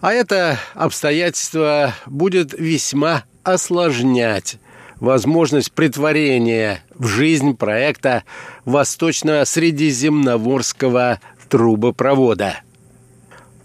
[0.00, 4.58] А это обстоятельство будет весьма осложнять
[5.00, 8.22] возможность притворения в жизнь проекта
[8.64, 12.60] Восточно-Средиземноморского трубопровода.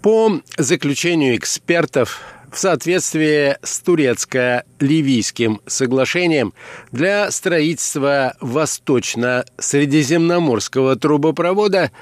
[0.02, 2.22] По заключению экспертов,
[2.52, 6.52] в соответствии с турецко-ливийским соглашением
[6.90, 11.92] для строительства Восточно-Средиземноморского трубопровода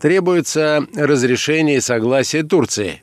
[0.00, 3.02] требуется разрешение и согласие Турции.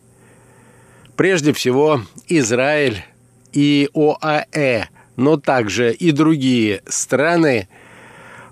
[1.15, 3.05] Прежде всего, Израиль
[3.53, 7.69] и ОАЭ, но также и другие страны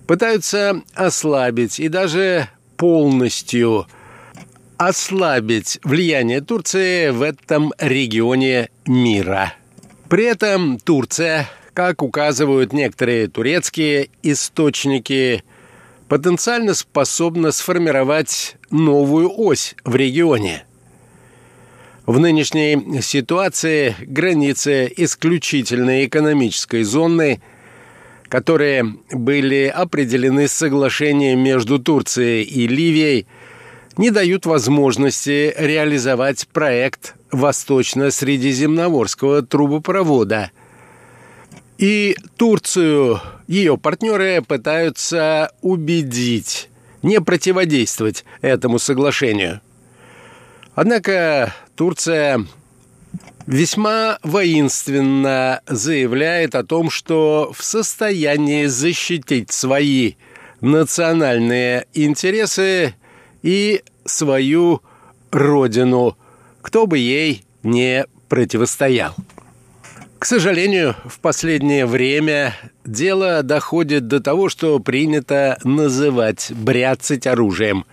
[0.05, 3.87] пытаются ослабить и даже полностью
[4.77, 9.53] ослабить влияние Турции в этом регионе мира.
[10.07, 15.43] При этом Турция, как указывают некоторые турецкие источники,
[16.07, 20.63] потенциально способна сформировать новую ось в регионе.
[22.05, 27.41] В нынешней ситуации границы исключительной экономической зоны,
[28.29, 33.27] которые были определены соглашением между Турцией и Ливией–
[33.97, 40.51] не дают возможности реализовать проект Восточно-Средиземноморского трубопровода.
[41.77, 46.69] И Турцию ее партнеры пытаются убедить
[47.03, 49.61] не противодействовать этому соглашению.
[50.73, 52.43] Однако Турция
[53.45, 60.13] весьма воинственно заявляет о том, что в состоянии защитить свои
[60.61, 62.95] национальные интересы–
[63.41, 64.81] и свою
[65.31, 66.17] родину,
[66.61, 69.15] кто бы ей не противостоял.
[70.19, 77.85] К сожалению, в последнее время дело доходит до того, что принято называть бряцать оружием.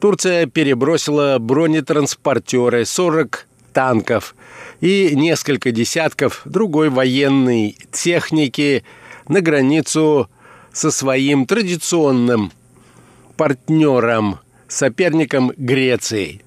[0.00, 4.36] Турция перебросила бронетранспортеры, 40 танков
[4.80, 8.84] и несколько десятков другой военной техники
[9.28, 10.30] на границу
[10.72, 12.52] со своим традиционным
[13.36, 14.38] партнером
[14.74, 16.42] соперником Греции.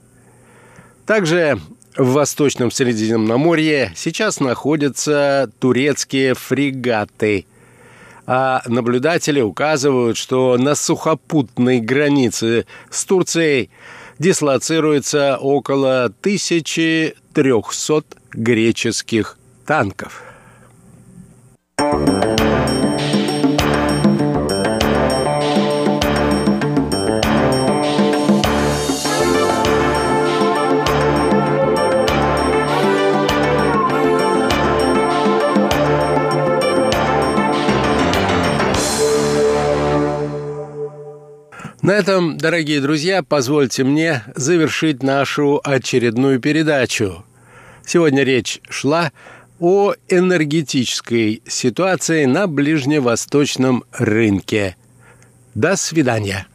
[1.05, 1.59] Также
[1.95, 7.45] в Восточном Средиземноморье сейчас находятся турецкие фрегаты,
[8.25, 13.69] а наблюдатели указывают, что на сухопутной границе с Турцией
[14.19, 18.03] дислоцируется около 1300
[18.33, 20.23] греческих танков.
[41.87, 47.23] На этом, дорогие друзья, позвольте мне завершить нашу очередную передачу.
[47.85, 49.13] Сегодня речь шла
[49.61, 54.75] о энергетической ситуации на ближневосточном рынке.
[55.55, 56.47] До свидания.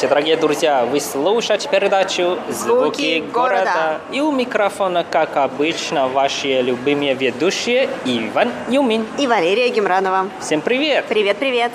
[0.00, 0.84] Здравствуйте, дорогие друзья!
[0.86, 4.00] Вы слушаете передачу «Звуки, города».
[4.10, 10.30] И у микрофона, как обычно, ваши любимые ведущие Иван Юмин и Валерия Гемранова.
[10.40, 11.04] Всем привет!
[11.06, 11.70] Привет-привет!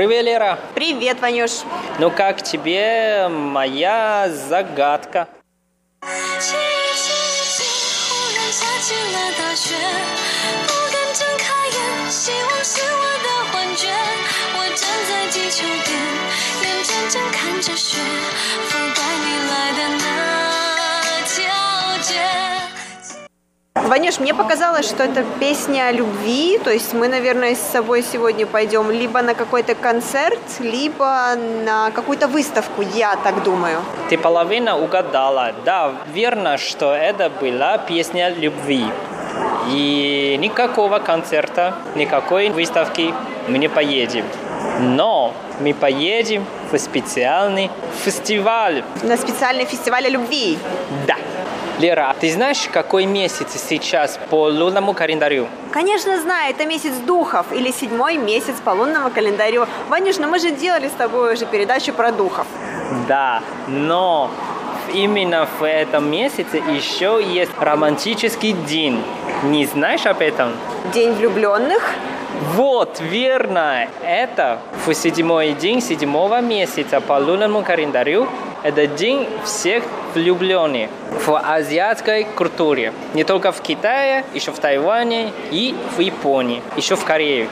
[0.00, 0.58] Привет, Лера.
[0.74, 1.50] Привет, Ванюш.
[1.98, 5.28] Ну как тебе моя загадка?
[23.74, 28.44] Ванюш, мне показалось, что это песня о любви, то есть мы, наверное, с собой сегодня
[28.46, 33.80] пойдем либо на какой-то концерт, либо на какую-то выставку, я так думаю.
[34.08, 35.52] Ты половина угадала.
[35.64, 38.86] Да, верно, что это была песня любви.
[39.68, 43.14] И никакого концерта, никакой выставки
[43.46, 44.24] мы не поедем.
[44.80, 47.70] Но мы поедем в специальный
[48.04, 48.82] фестиваль.
[49.02, 50.58] На специальный фестиваль любви?
[51.06, 51.16] Да.
[51.80, 55.48] Лера, а ты знаешь, какой месяц сейчас по лунному календарю?
[55.72, 59.66] Конечно знаю, это месяц духов или седьмой месяц по лунному календарю.
[59.88, 62.46] Ванюш, ну мы же делали с тобой уже передачу про духов.
[63.08, 64.30] Да, но
[64.92, 69.02] именно в этом месяце еще есть романтический день.
[69.44, 70.52] Не знаешь об этом?
[70.92, 71.94] День влюбленных?
[72.56, 73.88] Вот, верно.
[74.04, 78.28] Это в седьмой день седьмого месяца по лунному календарю.
[78.62, 79.84] Это день всех
[80.14, 80.90] влюбленных
[81.26, 82.92] в азиатской культуре.
[83.14, 87.48] Не только в Китае, еще в Тайване и в Японии, еще в Корее.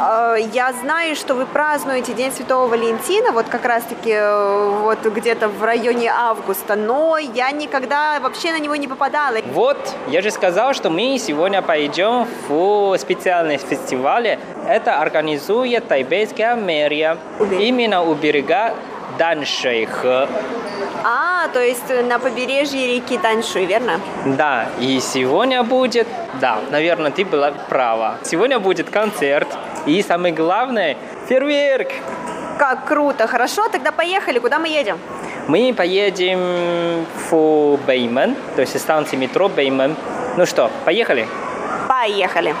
[0.00, 5.48] Э, я знаю, что вы празднуете День Святого Валентина, вот как раз-таки э, вот где-то
[5.48, 9.38] в районе августа, но я никогда вообще на него не попадала.
[9.52, 14.38] Вот, я же сказал, что мы сегодня пойдем в специальный фестиваль.
[14.68, 17.18] Это организует тайбейская мэрия.
[17.58, 18.74] Именно у берега
[19.18, 20.04] Даншейх.
[21.04, 24.00] А, то есть на побережье реки Даншуй, верно?
[24.24, 26.06] Да, и сегодня будет,
[26.40, 28.16] да, наверное, ты была права.
[28.22, 29.48] Сегодня будет концерт,
[29.86, 30.96] и самое главное,
[31.28, 31.88] фейерверк.
[32.58, 34.98] Как круто, хорошо, тогда поехали, куда мы едем?
[35.46, 39.96] Мы поедем в Бейман, то есть станция метро Бейман.
[40.36, 41.28] Ну что, поехали?
[41.86, 42.54] Поехали.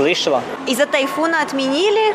[0.00, 0.42] Слышала?
[0.66, 2.14] Из-за тайфуна отменили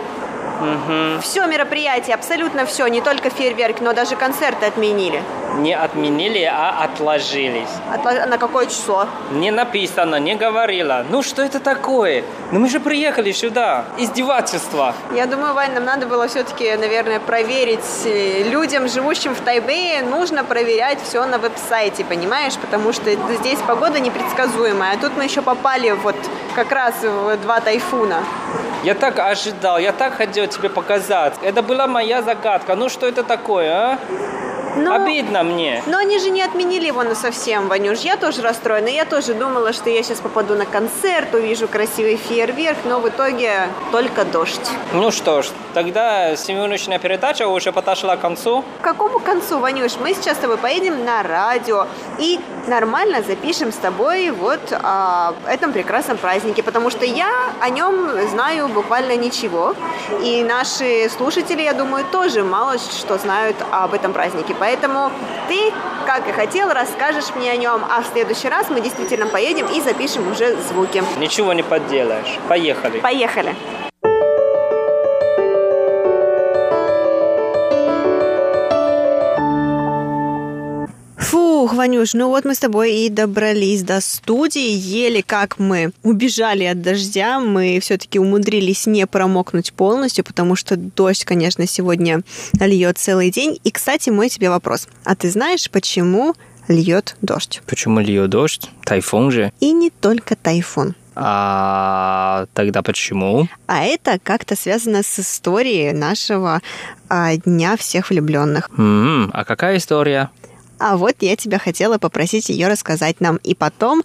[0.56, 1.22] Угу.
[1.22, 5.22] все мероприятие, абсолютно все, не только фейерверк, но даже концерты отменили.
[5.58, 7.70] Не отменили, а отложились.
[7.94, 9.08] Отла- На какое число?
[9.32, 11.06] Не написано, не говорила.
[11.10, 12.24] Ну что это такое?
[12.52, 13.86] Ну мы же приехали сюда.
[13.98, 14.94] Издевательство.
[15.14, 20.44] Я думаю, Вань, нам надо было все-таки, наверное, проверить э, людям, живущим в Тайбэе, нужно
[20.44, 22.54] проверять все на веб-сайте, понимаешь?
[22.62, 26.16] Потому что здесь погода непредсказуемая, а тут мы еще попали вот
[26.56, 28.24] как раз в два тайфуна.
[28.84, 31.34] Я так ожидал, я так хотел тебе показать.
[31.42, 32.76] Это была моя загадка.
[32.76, 33.98] Ну что это такое, а?
[34.76, 35.82] Но- Обидно мне.
[35.88, 38.00] Но они же не отменили его на совсем, Ванюш.
[38.00, 38.88] Я тоже расстроена.
[38.88, 43.68] Я тоже думала, что я сейчас попаду на концерт, увижу красивый фейерверк, но в итоге
[43.92, 44.70] только дождь.
[44.94, 48.64] Ну что ж, тогда сегодняшняя передача уже подошла к концу.
[48.82, 49.94] К какому концу, Ванюш?
[50.00, 51.88] Мы сейчас с тобой поедем на радио
[52.20, 57.30] и нормально запишем с тобой вот о этом прекрасном празднике, потому что я
[57.62, 59.76] о нем знаю буквально ничего.
[60.22, 64.54] И наши слушатели, я думаю, тоже мало что знают об этом празднике.
[64.66, 65.12] Поэтому
[65.48, 65.72] ты,
[66.08, 69.80] как и хотел, расскажешь мне о нем, а в следующий раз мы действительно поедем и
[69.80, 71.04] запишем уже звуки.
[71.20, 72.40] Ничего не поделаешь.
[72.50, 73.00] Поехали.
[73.00, 73.56] Поехали!
[81.66, 84.70] Фух, Ванюш, ну вот мы с тобой и добрались до студии.
[84.70, 91.26] Еле как мы убежали от дождя, мы все-таки умудрились не промокнуть полностью, потому что дождь,
[91.26, 92.22] конечно, сегодня
[92.60, 93.60] льет целый день.
[93.64, 94.88] И, кстати, мой тебе вопрос.
[95.06, 96.36] А ты знаешь, почему
[96.68, 97.64] льет дождь?
[97.66, 98.70] Почему льет дождь?
[98.84, 99.52] Тайфун же.
[99.60, 100.94] И не только тайфун.
[101.16, 103.48] А тогда почему?
[103.66, 106.62] А это как-то связано с историей нашего
[107.10, 108.70] а, Дня всех влюбленных.
[108.78, 110.30] М, а какая история?
[110.80, 113.38] А вот я тебя хотела попросить ее рассказать нам.
[113.38, 114.04] И потом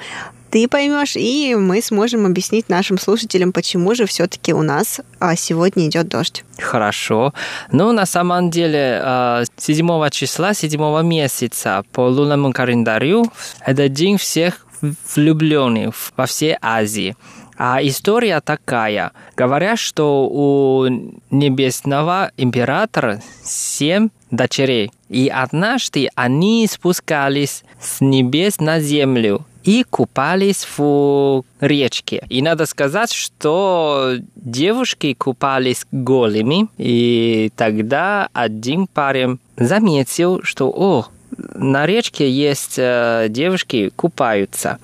[0.51, 5.87] ты поймешь, и мы сможем объяснить нашим слушателям, почему же все-таки у нас а, сегодня
[5.87, 6.45] идет дождь.
[6.59, 7.33] Хорошо.
[7.71, 13.31] Ну, на самом деле, э, 7 числа 7 месяца по лунному календарю
[13.65, 14.67] это день всех
[15.15, 17.17] влюбленных во всей Азии.
[17.63, 19.13] А история такая.
[19.37, 20.87] Говорят, что у
[21.31, 24.91] небесного императора семь дочерей.
[25.11, 32.25] И однажды они спускались с небес на землю и купались в речке.
[32.31, 41.09] И надо сказать, что девушки купались голыми, и тогда один парень заметил, что о,
[41.55, 44.79] на речке есть э, девушки купаются.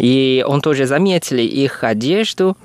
[0.00, 2.56] И он тоже заметил их одежду,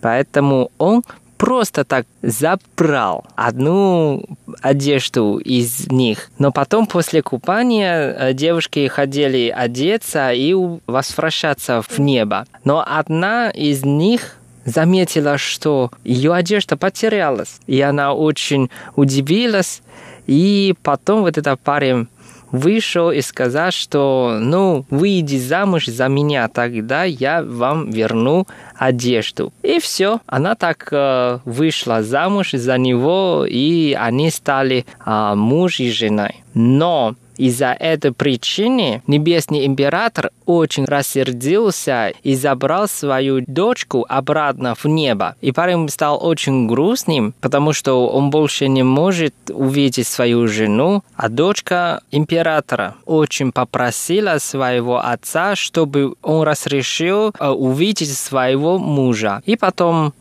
[0.00, 1.02] поэтому он
[1.38, 4.24] просто так забрал одну
[4.60, 6.30] одежду из них.
[6.38, 10.54] Но потом после купания э, девушки хотели одеться и
[10.86, 12.46] возвращаться в небо.
[12.64, 17.60] Но одна из них заметила, что ее одежда потерялась.
[17.66, 19.82] И она очень удивилась.
[20.26, 22.08] И потом вот этот парень
[22.54, 28.46] вышел и сказал, что ну, выйди замуж за меня, тогда я вам верну
[28.76, 29.52] одежду.
[29.64, 30.20] И все.
[30.26, 36.44] Она так э, вышла замуж за него, и они стали э, муж и женой.
[36.54, 45.36] Но из-за этой причины небесный император очень рассердился и забрал свою дочку обратно в небо.
[45.40, 51.28] И парень стал очень грустным, потому что он больше не может увидеть свою жену, а
[51.28, 59.42] дочка императора очень попросила своего отца, чтобы он разрешил э, увидеть своего мужа.
[59.46, 60.12] И потом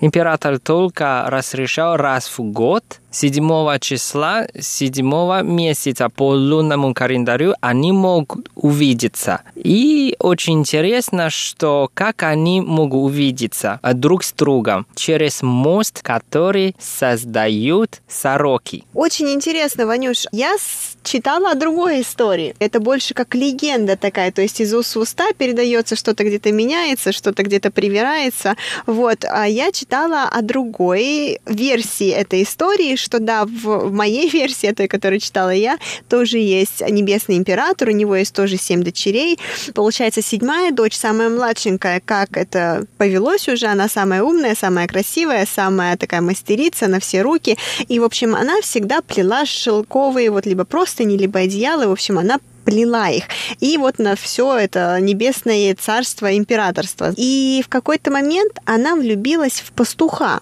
[0.00, 2.84] император только разрешал раз в год–
[3.18, 9.40] 7 числа 7 месяца по лунному календарю они могут увидеться.
[9.54, 18.02] И очень интересно, что как они могут увидеться друг с другом через мост, который создают
[18.06, 18.84] сороки.
[18.92, 20.24] Очень интересно, Ванюш.
[20.30, 20.54] Я
[21.02, 22.54] читала о другой истории.
[22.58, 27.12] Это больше как легенда такая, то есть из уст в уста передается, что-то где-то меняется,
[27.12, 28.56] что-то где-то привирается.
[28.84, 29.24] Вот.
[29.24, 34.88] А я читала о другой версии этой истории, что да, в, в моей версии, той,
[34.88, 35.78] которую читала я,
[36.08, 39.38] тоже есть небесный император, у него есть тоже семь дочерей.
[39.74, 45.96] Получается, седьмая дочь, самая младшенькая, как это повелось уже, она самая умная, самая красивая, самая
[45.96, 47.56] такая мастерица на все руки.
[47.88, 52.38] И, в общем, она всегда плела шелковые вот либо простыни, либо одеяла, в общем, она
[52.66, 53.24] плела их.
[53.60, 57.14] И вот на все это небесное царство, императорство.
[57.16, 60.40] И в какой-то момент она влюбилась в пастуха.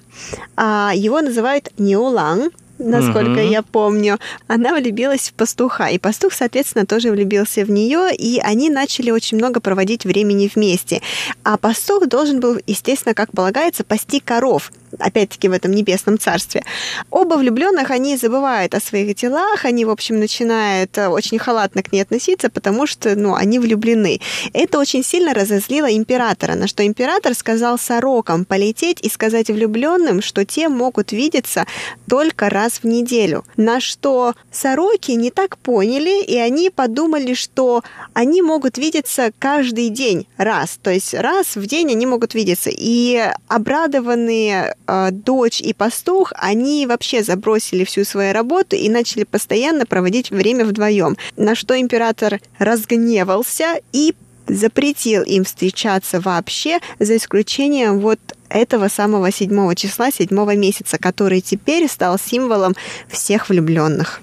[0.56, 3.50] А, его называют Неолан, насколько угу.
[3.50, 4.18] я помню,
[4.48, 9.38] она влюбилась в пастуха, и пастух, соответственно, тоже влюбился в нее, и они начали очень
[9.38, 11.02] много проводить времени вместе.
[11.44, 16.64] А пастух должен был, естественно, как полагается, пасти коров опять-таки в этом небесном царстве.
[17.10, 21.92] Оба влюбленных, они забывают о своих делах, они, в общем, начинают э, очень халатно к
[21.92, 24.20] ней относиться, потому что, ну, они влюблены.
[24.52, 30.44] Это очень сильно разозлило императора, на что император сказал сорокам полететь и сказать влюбленным, что
[30.44, 31.66] те могут видеться
[32.08, 33.44] только раз в неделю.
[33.56, 37.82] На что сороки не так поняли, и они подумали, что
[38.12, 40.78] они могут видеться каждый день раз.
[40.82, 42.70] То есть раз в день они могут видеться.
[42.72, 50.30] И обрадованные дочь и пастух, они вообще забросили всю свою работу и начали постоянно проводить
[50.30, 51.16] время вдвоем.
[51.36, 54.14] На что император разгневался и
[54.46, 61.88] запретил им встречаться вообще, за исключением вот этого самого седьмого числа, седьмого месяца, который теперь
[61.88, 62.74] стал символом
[63.08, 64.20] всех влюбленных.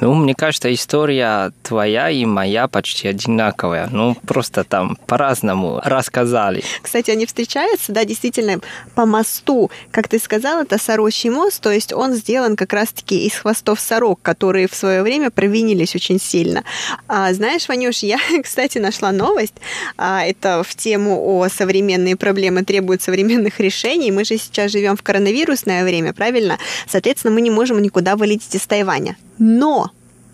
[0.00, 3.88] Ну, мне кажется, история твоя и моя почти одинаковая.
[3.90, 6.62] Ну, просто там по-разному рассказали.
[6.82, 8.60] Кстати, они встречаются, да, действительно,
[8.94, 9.70] по мосту.
[9.90, 14.20] Как ты сказал, это Сорочий мост, то есть он сделан как раз-таки из хвостов сорок,
[14.22, 16.64] которые в свое время провинились очень сильно.
[17.06, 19.54] А, знаешь, Ванюш, я, кстати, нашла новость.
[19.96, 24.10] А, это в тему о современные проблемы требуют современных решений.
[24.10, 26.58] Мы же сейчас живем в коронавирусное время, правильно?
[26.86, 29.16] Соответственно, мы не можем никуда вылететь из Тайваня.
[29.40, 29.90] Но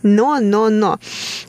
[0.07, 0.99] но, но, но.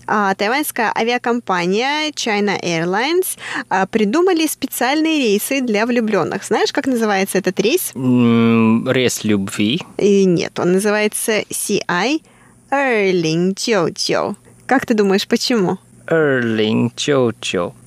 [0.07, 3.37] А, тайваньская авиакомпания China Airlines
[3.69, 6.43] а, придумали специальные рейсы для влюбленных.
[6.43, 7.91] Знаешь, как называется этот рейс?
[7.93, 9.83] Mm, рейс любви.
[9.97, 12.23] И нет, он называется CI
[12.71, 14.35] Erling Jiu
[14.65, 15.77] Как ты думаешь, почему?
[16.07, 17.35] Erling Jiu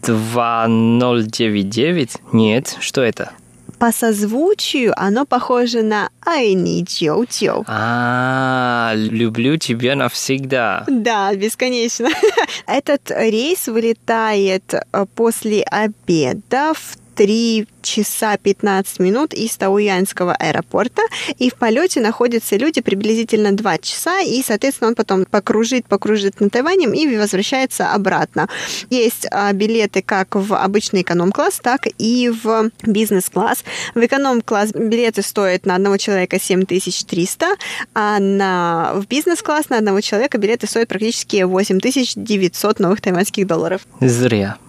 [0.03, 2.17] 2099?
[2.33, 3.33] Нет, что это?
[3.81, 7.65] По созвучию оно похоже на «Айни Чоу Чоу».
[7.67, 10.85] А, люблю тебя навсегда.
[10.87, 12.11] Да, бесконечно.
[12.67, 21.03] Этот рейс вылетает э, после обеда в 3 часа 15 минут из Тауянского аэропорта,
[21.39, 26.53] и в полете находятся люди приблизительно 2 часа, и, соответственно, он потом покружит, покружит над
[26.53, 28.49] Тайванем и возвращается обратно.
[28.91, 33.65] Есть а, билеты как в обычный эконом-класс, так и в бизнес-класс.
[33.95, 37.47] В эконом-класс билеты стоят на одного человека 7300,
[37.95, 43.83] а на, в бизнес-класс на одного человека билеты стоят практически 8900 новых тайваньских долларов.
[44.01, 44.59] Зря.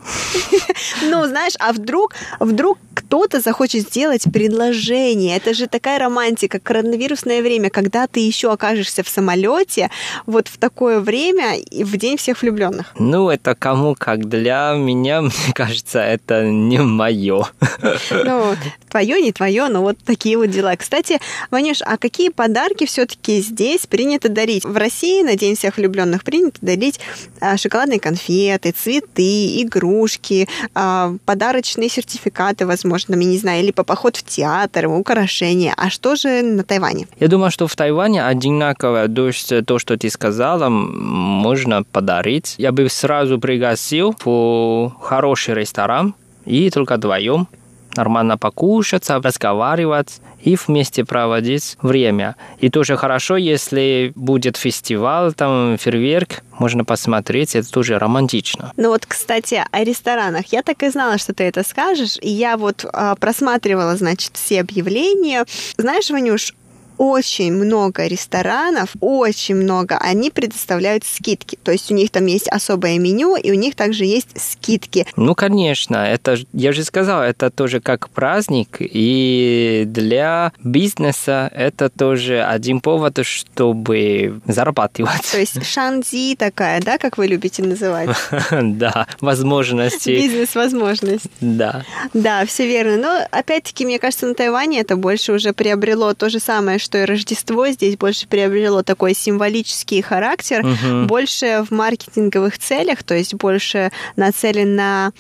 [1.04, 2.78] Ну, знаешь, а вдруг, вдруг
[3.12, 5.36] кто-то захочет сделать предложение.
[5.36, 9.90] Это же такая романтика, коронавирусное время, когда ты еще окажешься в самолете
[10.26, 12.94] вот в такое время и в день всех влюбленных.
[12.98, 17.48] Ну, это кому как для меня, мне кажется, это не мое.
[18.12, 18.56] Ну,
[18.90, 20.76] твое, не твое, но вот такие вот дела.
[20.76, 24.64] Кстати, Ванюш, а какие подарки все-таки здесь принято дарить?
[24.64, 27.00] В России на День всех влюбленных принято дарить
[27.40, 34.18] а, шоколадные конфеты, цветы, игрушки, а, подарочные сертификаты, возможно, я не знаю, или по поход
[34.18, 35.74] в театр, украшения.
[35.78, 37.08] А что же на Тайване?
[37.20, 39.08] Я думаю, что в Тайване одинаково.
[39.08, 42.56] То есть то, что ты сказала, можно подарить.
[42.58, 46.14] Я бы сразу пригласил в хороший ресторан
[46.46, 47.48] и только вдвоем
[47.96, 52.36] нормально покушать, разговаривать и вместе проводить время.
[52.60, 58.72] И тоже хорошо, если будет фестиваль, там фейерверк, можно посмотреть, это тоже романтично.
[58.78, 60.46] Ну вот, кстати, о ресторанах.
[60.52, 64.62] Я так и знала, что ты это скажешь, и я вот а, просматривала, значит, все
[64.62, 65.46] объявления.
[65.78, 66.54] Знаешь, Ванюш,
[67.02, 71.58] очень много ресторанов, очень много, они предоставляют скидки.
[71.64, 75.08] То есть у них там есть особое меню, и у них также есть скидки.
[75.16, 82.44] Ну, конечно, это, я же сказал, это тоже как праздник, и для бизнеса это тоже
[82.44, 85.32] один повод, чтобы зарабатывать.
[85.32, 88.10] То есть шанзи такая, да, как вы любите называть?
[88.62, 90.10] Да, возможности.
[90.10, 91.26] Бизнес-возможность.
[91.40, 91.84] Да.
[92.14, 92.98] Да, все верно.
[92.98, 97.06] Но опять-таки, мне кажется, на Тайване это больше уже приобрело то же самое, что и
[97.06, 101.06] Рождество здесь больше приобрело такой символический характер, угу.
[101.08, 105.12] больше в маркетинговых целях, то есть больше нацелен на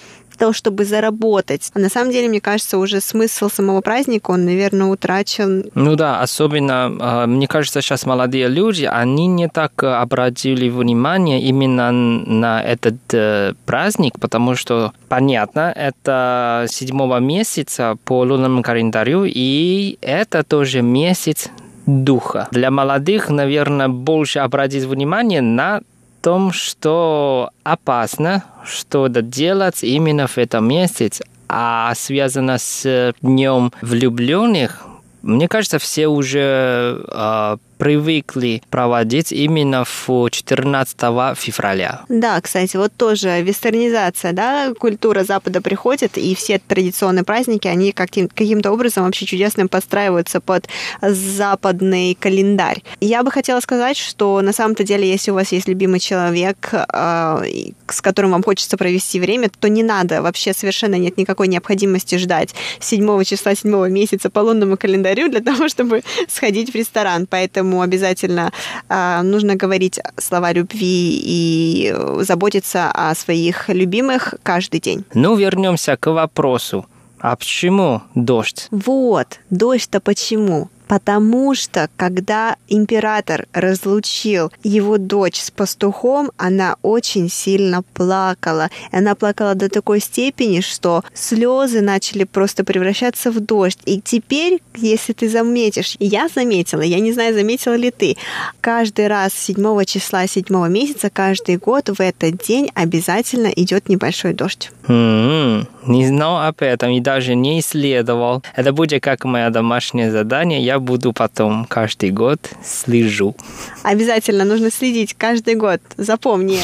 [0.41, 1.69] то, чтобы заработать.
[1.75, 5.65] А на самом деле, мне кажется, уже смысл самого праздника, он, наверное, утрачен.
[5.75, 11.91] Ну да, особенно, а, мне кажется, сейчас молодые люди, они не так обратили внимание именно
[11.91, 20.43] на этот э, праздник, потому что, понятно, это седьмого месяца по лунному календарю, и это
[20.43, 21.51] тоже месяц
[21.85, 22.47] духа.
[22.49, 25.81] Для молодых, наверное, больше обратить внимание на
[26.21, 34.85] том, что опасно что-то делать именно в этом месяце, а связано с днем влюбленных,
[35.21, 42.01] мне кажется, все уже э, привыкли проводить именно в 14 февраля.
[42.09, 48.27] Да, кстати, вот тоже вестернизация, да, культура Запада приходит, и все традиционные праздники, они каким-
[48.27, 50.69] каким-то образом вообще чудесным подстраиваются под
[51.01, 52.83] западный календарь.
[52.99, 57.43] Я бы хотела сказать, что на самом-то деле, если у вас есть любимый человек, э,
[57.87, 62.53] с которым вам хочется провести время, то не надо, вообще совершенно нет никакой необходимости ждать
[62.79, 67.25] 7 числа 7 месяца по лунному календарю для того, чтобы сходить в ресторан.
[67.25, 68.51] Поэтому поэтому обязательно
[68.89, 75.03] э, нужно говорить слова любви и заботиться о своих любимых каждый день.
[75.13, 76.85] Ну, вернемся к вопросу.
[77.19, 78.67] А почему дождь?
[78.71, 80.69] Вот, дождь-то почему?
[80.91, 88.69] Потому что когда император разлучил его дочь с пастухом, она очень сильно плакала.
[88.91, 93.79] Она плакала до такой степени, что слезы начали просто превращаться в дождь.
[93.85, 98.17] И теперь, если ты заметишь, я заметила, я не знаю, заметила ли ты,
[98.59, 104.71] каждый раз 7 числа 7 месяца, каждый год в этот день обязательно идет небольшой дождь.
[104.89, 105.67] Mm-hmm.
[105.87, 108.43] Не знал об этом и даже не исследовал.
[108.55, 110.61] Это будет как мое домашнее задание.
[110.61, 113.35] Я буду потом каждый год слежу.
[113.83, 115.81] Обязательно нужно следить каждый год.
[115.97, 116.59] Запомни.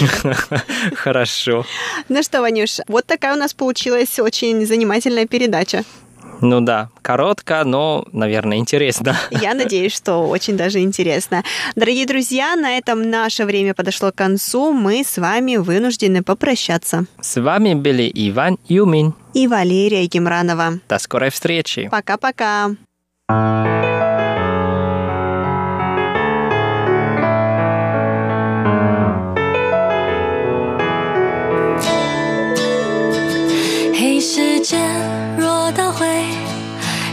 [0.96, 1.66] Хорошо.
[2.10, 5.84] Ну что, Ванюш, вот такая у нас получилась очень занимательная передача.
[6.42, 9.18] Ну да, коротко, но, наверное, интересно.
[9.32, 11.44] Я надеюсь, что очень даже интересно.
[11.76, 14.72] Дорогие друзья, на этом наше время подошло к концу.
[14.72, 17.06] Мы с вами вынуждены попрощаться.
[17.22, 20.80] С вами были Иван Юмин и Валерия Гемранова.
[20.88, 21.90] До скорой встречи.
[21.92, 22.76] Пока-пока.
[33.94, 34.80] 黑时间。
[35.76, 36.08] 倒回，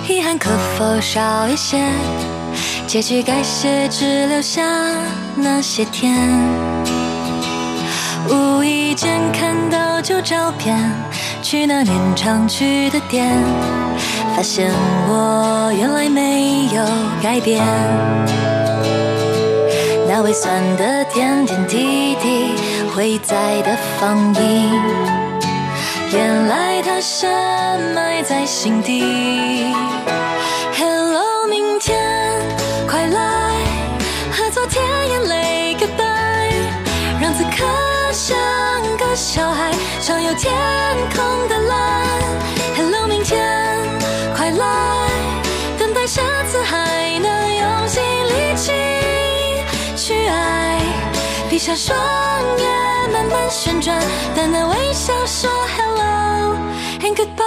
[0.08, 1.82] 遗憾可否少一些？
[2.86, 4.62] 结局改写，只留下
[5.34, 6.16] 那些天。
[8.28, 10.78] 无意间看到旧照片，
[11.44, 13.30] 去那年常去的店，
[14.34, 14.72] 发现
[15.06, 16.82] 我原来没有
[17.22, 17.62] 改变。
[20.08, 22.54] 那微酸的点点滴滴，
[22.94, 24.80] 回忆在的放映。
[26.14, 27.30] 原来它深
[27.94, 29.04] 埋在心底。
[30.78, 32.00] Hello，明天
[37.64, 38.36] 让此刻
[38.84, 40.52] 像个小孩，畅游天
[41.14, 42.06] 空的蓝。
[42.76, 43.42] Hello，明天
[44.36, 45.10] 快来，
[45.78, 48.72] 等待下次还能用尽力气
[49.96, 50.80] 去爱。
[51.48, 51.96] 闭上双
[52.58, 53.98] 眼，慢慢旋转，
[54.34, 56.56] 淡淡微笑说 hello
[57.00, 57.44] and goodbye。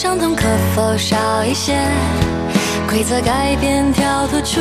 [0.00, 0.44] 伤痛可
[0.76, 1.76] 否少一些？
[2.88, 4.60] 规则改变，跳脱出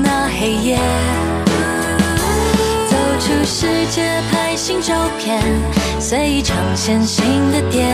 [0.00, 0.78] 那黑夜。
[2.88, 5.42] 走出世界拍新照片，
[5.98, 7.92] 随意尝鲜新的店，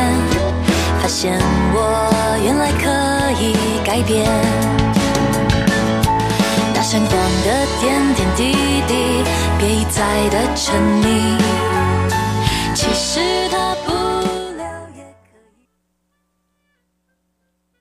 [1.00, 1.40] 发现
[1.72, 4.26] 我原来可以改变。
[6.74, 7.10] 那闪光
[7.46, 9.24] 的点点滴滴，
[9.58, 11.67] 别一再的沉溺。